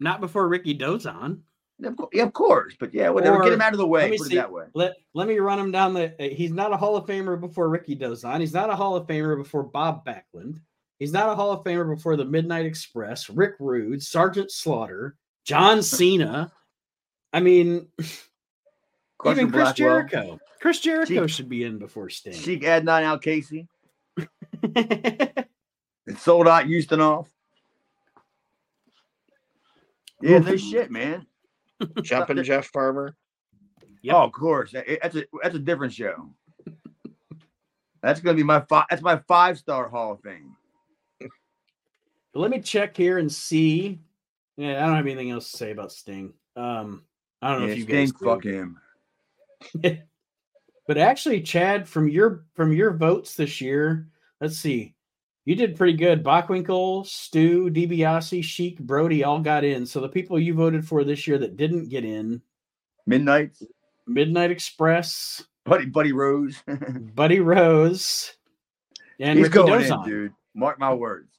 [0.00, 1.40] not before Rikidozan.
[1.84, 3.42] Of yeah, of course, but yeah, whatever.
[3.42, 4.10] Get him out of the let way.
[4.12, 4.34] me Put see.
[4.34, 4.64] it that way.
[4.74, 6.14] Let let me run him down the.
[6.18, 8.40] uh, He's not a Hall of Famer before Rikidozan.
[8.40, 10.60] He's not a Hall of Famer before Bob Backlund.
[11.00, 15.82] He's not a Hall of Famer before the Midnight Express, Rick Rude, Sergeant Slaughter, John
[15.82, 16.52] Cena.
[17.32, 20.38] I mean, even Chris Blackwell, Jericho.
[20.60, 22.34] Chris Jericho Sheik- should be in before Sting.
[22.34, 23.68] She Sheik Adnan Al-Kaissie.
[26.06, 27.28] It sold out Houston off.
[30.20, 31.26] Yeah, no shit, man.
[32.02, 33.16] Jumping Jeff Farmer.
[34.02, 34.14] Yep.
[34.14, 34.72] Oh, of course.
[34.72, 36.30] That's a that's a different show.
[38.02, 38.86] That's gonna be my five.
[38.90, 40.56] That's my five star Hall of Fame.
[42.34, 44.00] Let me check here and see.
[44.56, 46.32] Yeah, I don't have anything else to say about Sting.
[46.56, 47.04] Um,
[47.42, 48.78] I don't know Yeah, if you guys fuck him.
[50.88, 54.08] But actually, Chad, from your from your votes this year,
[54.40, 54.94] let's see,
[55.44, 56.24] you did pretty good.
[56.24, 59.86] Bockwinkel, Stu, DiBiase, Sheik, Brody all got in.
[59.86, 62.42] So the people you voted for this year that didn't get in,
[63.06, 63.56] Midnight,
[64.08, 66.60] Midnight Express, Buddy Buddy Rose.
[67.14, 68.32] Buddy Rose,
[69.20, 70.04] and He's Ricky going in, Dozon.
[70.04, 70.32] dude.
[70.54, 71.30] Mark my words.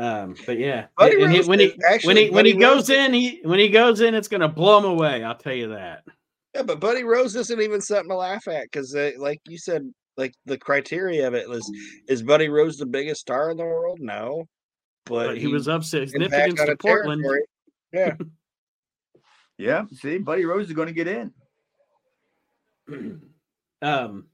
[0.00, 2.88] Um, but yeah, Buddy and he- when he is- actually, when he when he goes
[2.88, 5.22] Rose- in, he when he goes in, it's gonna blow him away.
[5.22, 6.04] I'll tell you that.
[6.54, 9.92] Yeah, but Buddy Rose isn't even something to laugh at because, uh, like you said,
[10.16, 11.70] like the criteria of it was:
[12.08, 13.98] is Buddy Rose the biggest star in the world?
[14.00, 14.46] No,
[15.04, 17.22] but, But he was up impact significant to Portland.
[17.22, 17.42] territory.
[17.92, 18.16] Yeah,
[19.58, 21.32] Yeah, see, Buddy Rose is gonna get in.
[23.82, 24.26] um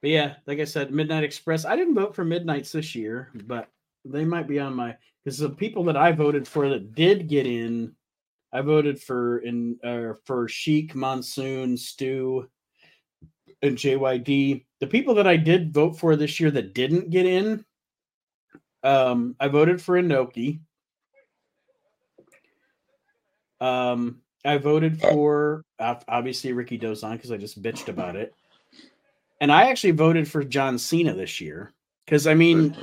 [0.00, 3.68] but yeah like i said midnight express i didn't vote for midnights this year but
[4.04, 7.46] they might be on my because the people that i voted for that did get
[7.46, 7.94] in
[8.52, 12.48] i voted for in uh, for Sheik monsoon Stu
[13.62, 17.64] and jyd the people that i did vote for this year that didn't get in
[18.82, 20.60] um i voted for inoki.
[23.60, 28.34] Um I voted for ob- obviously Rikidozan because I just bitched about it.
[29.40, 31.72] And I actually voted for John Cena this year
[32.04, 32.76] because I mean,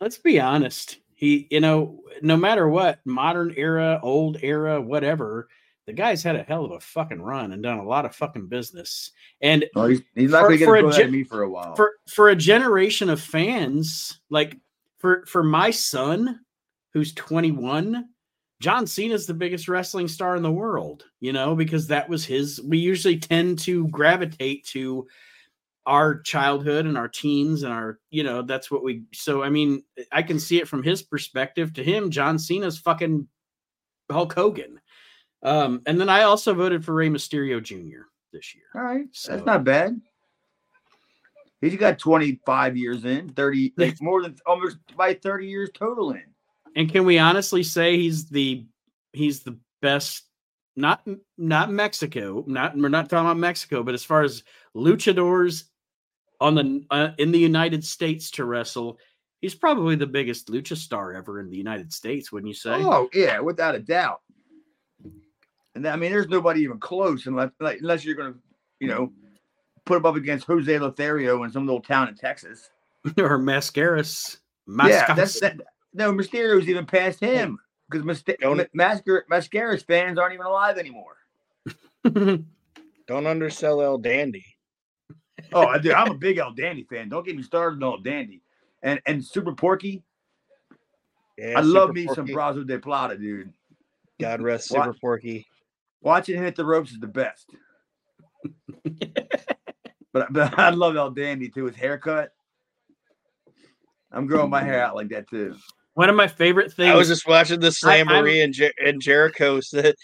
[0.00, 0.98] let's be honest.
[1.14, 5.48] He, you know, no matter what, modern era, old era, whatever,
[5.86, 8.46] the guy's had a hell of a fucking run and done a lot of fucking
[8.46, 9.10] business.
[9.40, 11.50] And Oh, he's, he's not gonna get for a a go at me for a
[11.50, 11.74] while.
[11.74, 14.56] for for a generation of fans, like
[14.98, 16.40] for for my son
[16.92, 18.08] who's 21,
[18.60, 22.60] John Cena's the biggest wrestling star in the world, you know, because that was his
[22.62, 25.06] we usually tend to gravitate to
[25.88, 29.82] our childhood and our teens and our, you know, that's what we so I mean,
[30.12, 31.72] I can see it from his perspective.
[31.72, 33.26] To him, John Cena's fucking
[34.10, 34.78] Hulk Hogan.
[35.42, 38.02] Um, and then I also voted for Rey Mysterio Jr.
[38.34, 38.64] this year.
[38.74, 39.98] All right, So- that's not bad.
[41.62, 46.22] He's got 25 years in, 30, like more than almost by 30 years total in.
[46.76, 48.66] And can we honestly say he's the
[49.12, 50.24] he's the best?
[50.76, 51.02] Not
[51.38, 52.44] not Mexico.
[52.46, 54.44] Not we're not talking about Mexico, but as far as
[54.76, 55.64] luchadors
[56.40, 58.98] on the uh, in the United States to wrestle,
[59.40, 62.30] he's probably the biggest lucha star ever in the United States.
[62.30, 62.74] Wouldn't you say?
[62.74, 64.20] Oh yeah, without a doubt.
[65.74, 68.34] And I mean, there's nobody even close unless like, unless you're gonna,
[68.80, 69.12] you know,
[69.84, 72.70] put him up against Jose Lothario in some little town in Texas.
[73.18, 74.38] or Mascaras.
[74.66, 75.40] Yeah, that's Mascaras.
[75.40, 75.60] that.
[75.94, 77.58] No, Mysterio's even past him
[77.90, 81.16] because Don't- Mascar Mascaras fans aren't even alive anymore.
[82.04, 84.44] don't undersell El Dandy.
[85.52, 85.92] Oh, I do.
[85.92, 87.08] I'm a big El Dandy fan.
[87.08, 88.42] Don't get me started on El Dandy.
[88.82, 90.02] And and Super Porky.
[91.36, 93.52] Yeah, I love Super me some Brazo de Plata, dude.
[94.20, 94.84] God rest What?
[94.84, 95.46] Super Porky.
[96.00, 97.50] Watching him hit the ropes is the best.
[100.12, 101.64] but, but I love El Dandy too.
[101.66, 102.32] His haircut.
[104.10, 105.56] I'm growing my hair out like that too.
[105.94, 106.92] One of my favorite things.
[106.92, 109.94] I was just watching the I- I'm- Slamboree and, Jer- and Jericho said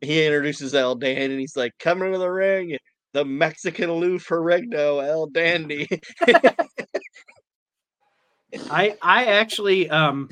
[0.00, 2.76] he introduces El Dandy and he's like, coming to the ring,
[3.18, 5.88] the Mexican Lou Ferrigno, El Dandy.
[8.70, 10.28] I I actually um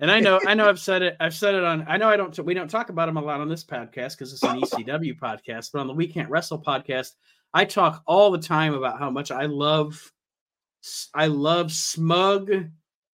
[0.00, 2.16] and I know I know I've said it I've said it on I know I
[2.16, 5.18] don't we don't talk about him a lot on this podcast because it's an ECW
[5.22, 7.12] podcast but on the We Can't Wrestle podcast
[7.54, 10.12] I talk all the time about how much I love
[11.14, 12.50] I love smug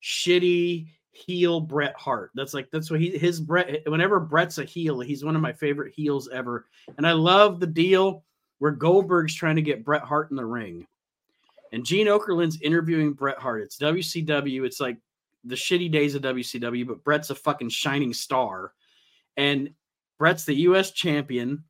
[0.02, 2.30] shitty heel Bret Hart.
[2.34, 5.52] That's like that's what he his Bret whenever Bret's a heel he's one of my
[5.52, 6.66] favorite heels ever.
[6.96, 8.24] And I love the deal
[8.60, 10.86] where Goldberg's trying to get Bret Hart in the ring
[11.72, 13.62] and Gene Okerlund's interviewing Bret Hart.
[13.62, 14.64] It's WCW.
[14.64, 14.98] It's like
[15.44, 18.72] the shitty days of WCW, but Bret's a fucking shining star.
[19.36, 19.70] And
[20.18, 21.64] Bret's the US champion.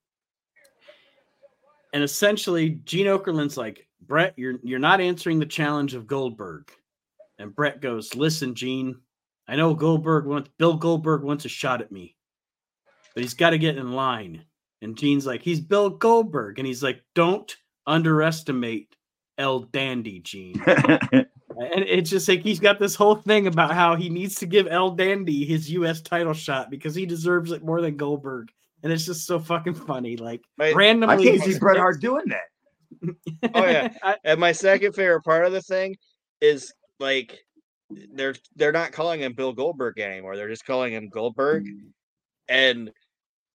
[1.93, 6.70] And essentially, Gene Okerlund's like, Bret, you're you're not answering the challenge of Goldberg.
[7.38, 8.97] And Bret goes, Listen, Gene,
[9.47, 12.16] I know Goldberg wants Bill Goldberg wants a shot at me,
[13.14, 14.45] but he's got to get in line.
[14.82, 16.58] And Gene's like, he's Bill Goldberg.
[16.58, 17.54] And he's like, don't
[17.86, 18.96] underestimate
[19.38, 20.62] El Dandy, Gene.
[20.66, 21.26] and
[21.84, 24.90] it's just like he's got this whole thing about how he needs to give El
[24.92, 26.00] Dandy his U.S.
[26.00, 28.50] title shot because he deserves it more than Goldberg.
[28.82, 30.16] And it's just so fucking funny.
[30.16, 32.40] Like My- randomly, I can't see Bret Hart doing that.
[33.54, 33.92] Oh, yeah.
[34.02, 35.96] I- And my second favorite part of the thing
[36.40, 37.38] is like
[38.12, 40.36] they're they're not calling him Bill Goldberg anymore.
[40.36, 41.66] They're just calling him Goldberg.
[42.48, 42.90] And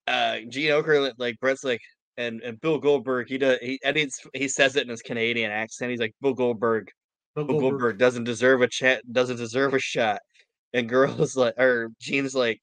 [0.08, 1.82] uh Gene Oker like Bret's like
[2.18, 5.52] and, and Bill Goldberg he does he and he's, he says it in his Canadian
[5.52, 5.92] accent.
[5.92, 6.90] He's like Bill Goldberg
[7.36, 10.20] Bill Bill Goldberg doesn't deserve a chat doesn't deserve a shot.
[10.74, 12.62] And girls like or Gene's like,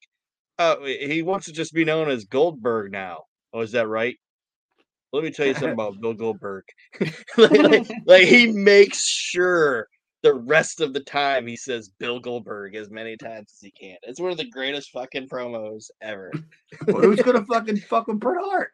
[0.59, 3.23] oh he wants to just be known as Goldberg now.
[3.53, 4.15] Oh, is that right?
[5.11, 6.63] Let me tell you something about Bill Goldberg.
[7.37, 9.87] like, like, like, he makes sure
[10.23, 13.97] the rest of the time he says Bill Goldberg as many times as he can.
[14.03, 16.31] It's one of the greatest fucking promos ever.
[16.87, 18.71] Well, who's gonna fucking fuck with Bret Hart?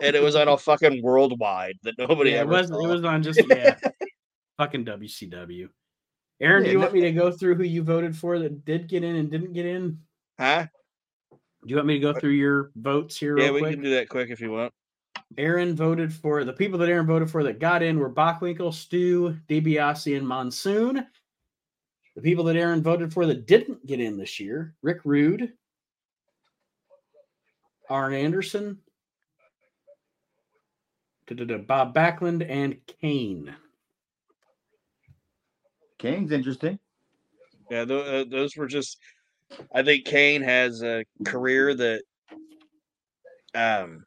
[0.00, 2.82] And it was on a fucking worldwide that nobody yeah, it was saw.
[2.82, 3.76] it was on just yeah,
[4.56, 5.68] fucking WCW.
[6.40, 8.88] Aaron, do you no- want me to go through who you voted for that did
[8.88, 9.98] get in and didn't get in?
[10.40, 10.66] Huh?
[11.30, 13.38] Do you want me to go uh, through your votes here?
[13.38, 13.74] Yeah, real we quick?
[13.74, 14.72] can do that quick if you want.
[15.38, 19.36] Aaron voted for the people that Aaron voted for that got in were Bockwinkel, Stu,
[19.48, 21.06] DiBiase, and Monsoon.
[22.16, 25.52] The people that Aaron voted for that didn't get in this year: Rick Rude,
[27.90, 28.78] Arn Anderson,
[31.26, 33.54] Bob Backlund, and Kane.
[35.98, 36.78] Kane's interesting.
[37.70, 38.98] Yeah, th- uh, those were just.
[39.72, 42.02] I think Kane has a career that,
[43.54, 44.04] um,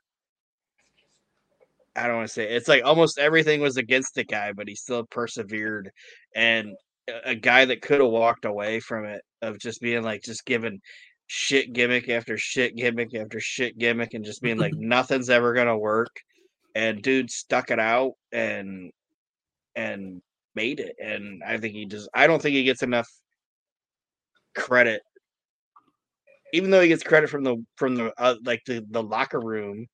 [1.97, 4.75] I don't want to say it's like almost everything was against the guy, but he
[4.75, 5.91] still persevered,
[6.35, 6.75] and
[7.25, 10.79] a- guy that could have walked away from it of just being like just giving
[11.25, 15.77] shit gimmick after shit gimmick after shit gimmick, and just being like nothing's ever gonna
[15.77, 16.15] work,
[16.75, 18.91] and dude stuck it out and
[19.75, 20.21] and
[20.55, 23.09] made it, and I think he just I don't think he gets enough
[24.55, 25.01] credit
[26.53, 29.85] even though he gets credit from the from the uh, like the the locker room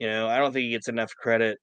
[0.00, 1.58] you know i don't think he gets enough credit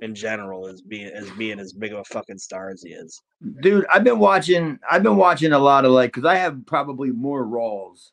[0.00, 3.20] in general as being as being as big of a fucking star as he is
[3.60, 7.10] Dude, I've been watching I've been watching a lot of like because I have probably
[7.10, 8.10] more Raws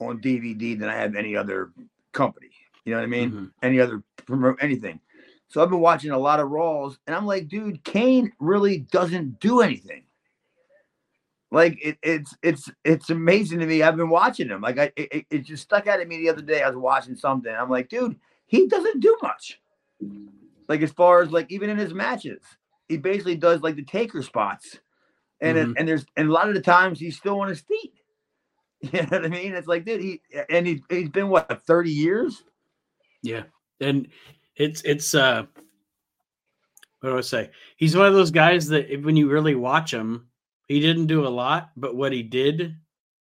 [0.00, 1.72] on DVD than I have any other
[2.12, 2.50] company.
[2.84, 3.30] You know what I mean?
[3.32, 3.50] Mhm.
[3.62, 5.00] Any other promote anything.
[5.48, 9.40] So I've been watching a lot of Raws, and I'm like, dude, Kane really doesn't
[9.40, 10.04] do anything.
[11.50, 13.82] Like it, it's it's it's amazing to me.
[13.82, 14.60] I've been watching him.
[14.60, 16.62] Like I, it, it just stuck out at me the other day.
[16.62, 17.52] I was watching something.
[17.52, 18.16] I'm like, dude,
[18.46, 19.60] he doesn't do much.
[20.68, 22.42] Like as far as like even in his matches,
[22.88, 24.78] he basically does like the taker spots,
[25.40, 27.92] and it- and there's and a lot of the times he's still on his feet.
[28.92, 29.54] You know what I mean?
[29.54, 30.20] It's like, dude, he
[30.50, 32.44] and he he's been what 30 years.
[33.22, 33.44] Yeah,
[33.80, 34.08] and
[34.56, 35.46] it's it's uh,
[37.00, 37.50] what do I say?
[37.76, 40.26] He's one of those guys that if, when you really watch him,
[40.68, 42.76] he didn't do a lot, but what he did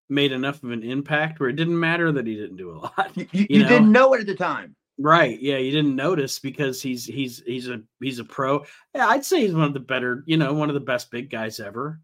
[0.09, 3.11] made enough of an impact where it didn't matter that he didn't do a lot.
[3.15, 4.09] You, you, You you didn't know?
[4.09, 4.75] know it at the time.
[5.03, 5.41] Right.
[5.41, 8.67] Yeah, you didn't notice because he's he's he's a he's a pro.
[8.95, 11.31] Yeah, I'd say he's one of the better, you know, one of the best big
[11.31, 12.01] guys ever.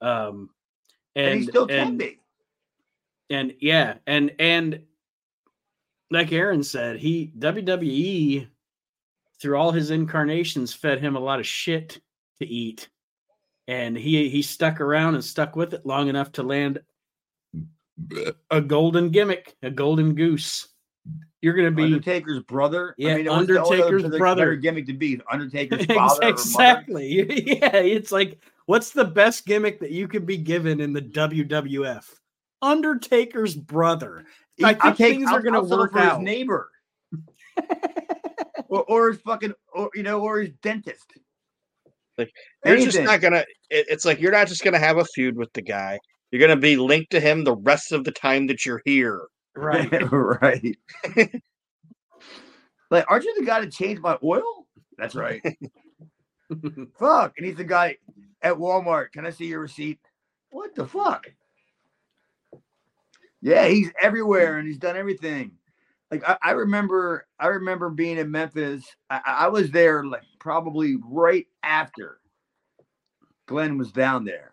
[0.00, 0.50] Um
[1.16, 2.20] And, and he still can and, be.
[3.30, 4.82] and yeah, and and
[6.12, 8.46] like Aaron said, he WWE
[9.40, 12.00] through all his incarnations fed him a lot of shit
[12.40, 12.88] to eat.
[13.66, 16.82] And he he stuck around and stuck with it long enough to land
[18.50, 20.68] a golden gimmick, a golden goose.
[21.40, 22.94] You're gonna be Undertaker's brother.
[22.98, 24.40] Yeah, it was the only other Undertaker's better- brother.
[24.42, 25.98] better gimmick to be Undertaker's father.
[26.16, 26.28] or mother.
[26.28, 27.46] exactly.
[27.60, 32.04] Yeah, it's like what's the best gimmick that you could be given in the WWF?
[32.60, 34.24] Undertaker's brother.
[34.64, 36.22] I I'll think take- things are gonna work for his out.
[36.22, 36.70] neighbor,
[38.68, 41.06] or, or his fucking, or you know, or his dentist.
[42.16, 42.32] Like,
[42.64, 45.52] you're just not gonna it, it's like you're not just gonna have a feud with
[45.52, 46.00] the guy
[46.32, 49.22] you're gonna be linked to him the rest of the time that you're here
[49.58, 49.90] Right.
[50.12, 50.78] right.
[52.90, 54.66] like, aren't you the guy that changed my oil?
[54.96, 55.42] That's right.
[56.98, 57.32] fuck.
[57.36, 57.96] And he's the guy
[58.42, 59.12] at Walmart.
[59.12, 59.98] Can I see your receipt?
[60.50, 61.26] What the fuck?
[63.40, 65.52] Yeah, he's everywhere and he's done everything.
[66.10, 68.84] Like I, I remember, I remember being in Memphis.
[69.10, 72.20] I, I was there like probably right after
[73.46, 74.52] Glenn was down there.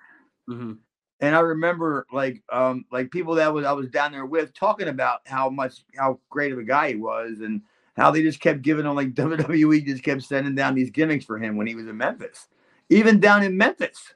[0.49, 0.77] Mhm.
[1.21, 4.87] And I remember like um like people that was I was down there with talking
[4.87, 7.61] about how much how great of a guy he was and
[7.95, 11.37] how they just kept giving him like WWE just kept sending down these gimmicks for
[11.37, 12.47] him when he was in Memphis.
[12.89, 14.13] Even down in Memphis.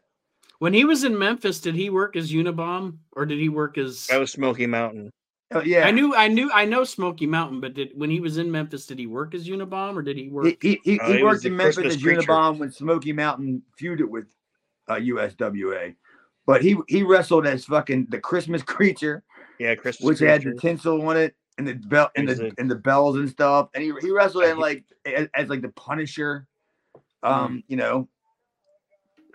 [0.59, 4.07] When he was in Memphis, did he work as Unabomb or did he work as
[4.07, 5.09] that was smoky mountain
[5.51, 8.37] Oh, yeah, I knew, I knew, I know Smoky Mountain, but did when he was
[8.37, 10.45] in Memphis, did he work as Unabomb or did he work?
[10.45, 12.21] He, he, he, Oh, he he worked the in Memphis Christmas as preacher.
[12.21, 14.27] Unabomb when Smoky Mountain feuded with
[14.87, 15.95] uh, USWA.
[16.49, 19.21] But he he wrestled as fucking the Christmas creature,
[19.59, 20.03] Yeah, Christmas.
[20.07, 23.17] which had the tinsel on it and the belt and the a- and the bells
[23.17, 23.69] and stuff.
[23.75, 26.47] And he he wrestled I in like as, as like the Punisher.
[27.21, 28.07] Um, you know,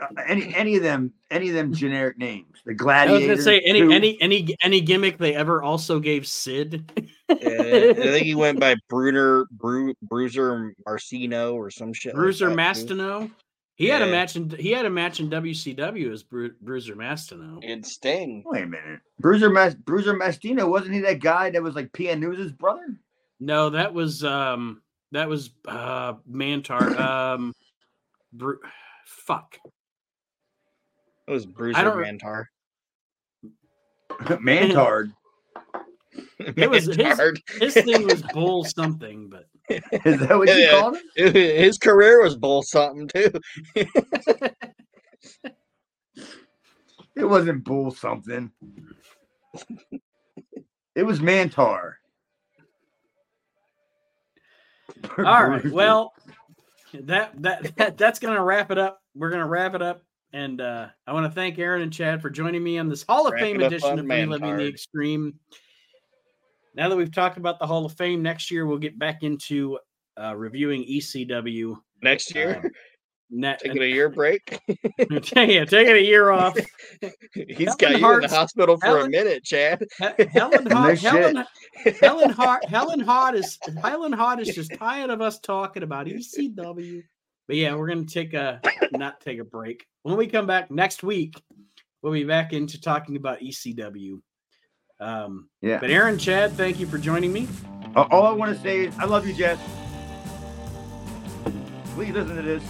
[0.03, 2.59] uh, any any of them any of them generic names.
[2.67, 3.11] The gladiator.
[3.11, 3.35] I was gladiator.
[3.35, 3.93] gonna say any too.
[3.93, 6.91] any any any gimmick they ever also gave Sid.
[7.29, 12.13] Yeah, I think he went by Bruner Bru, Bruiser Marcino or some shit.
[12.15, 13.31] like Bruiser that, too.
[13.75, 13.79] Mastino.
[13.85, 17.61] He had a match in he had a match in WCW as Bru- Bruiser Mastino.
[17.63, 18.43] And Sting.
[18.47, 22.21] Wait a minute, Bruiser Mas- Bruiser Mastino wasn't he that guy that was like PN
[22.21, 22.99] News's brother?
[23.41, 24.81] No, that was um
[25.13, 26.99] that was uh Mantaur.
[26.99, 27.53] Um
[28.33, 28.61] Bru-
[29.07, 29.59] fuck.
[31.27, 32.45] It was Bruiser don't- Mantaur.
[34.41, 35.13] Mantard.
[36.39, 37.21] It was his-
[37.61, 40.81] His thing was bull something, but Is that what you Yeah.
[40.81, 41.33] called him?
[41.35, 43.33] His career was bull something too.
[47.17, 48.51] It wasn't bull something.
[50.97, 51.93] it was Mantaur.
[55.19, 55.65] all right.
[55.71, 56.13] Well,
[56.93, 59.01] that that, that that's gonna wrap it up.
[59.15, 60.03] We're gonna wrap it up.
[60.33, 63.29] And uh, I want to thank Aaron and Chad for joining me on this Hall
[63.29, 64.69] of Wrap Fame edition on of Reliving the Mantard.
[64.69, 65.39] Extreme.
[66.75, 69.79] Now that we've talked about the Hall of Fame, next year we'll get back into
[70.21, 71.77] uh, reviewing ECW.
[72.03, 72.71] Next year, Um,
[73.31, 74.61] net, taking a year break.
[74.99, 75.21] yeah,
[75.65, 76.57] taking a year off.
[77.35, 79.87] He's Helen got you in the hospital for Helen- a minute, Chad.
[80.19, 81.45] He- Helen No Helen,
[82.01, 87.03] Helen Hot, Helen Hot is Helen Hot is just tired of us talking about ECW.
[87.47, 88.61] But yeah, we're gonna take a
[88.93, 89.87] not take a break.
[90.03, 91.41] When we come back next week,
[92.03, 94.21] we'll be back into talking about ECW.
[95.01, 95.79] Um, Yeah.
[95.79, 97.49] but Aaron, Chad, thank you for joining me.
[97.97, 99.59] All all I want to say is I love you, Jess.
[101.95, 102.63] Please listen to this.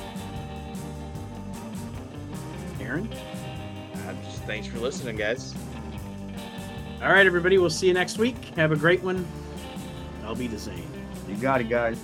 [2.80, 3.08] Aaron.
[3.12, 5.54] Uh, just thanks for listening, guys.
[7.02, 7.58] All right, everybody.
[7.58, 8.36] We'll see you next week.
[8.56, 9.26] Have a great one.
[10.24, 10.86] I'll be the same.
[11.28, 11.98] You got it, guys.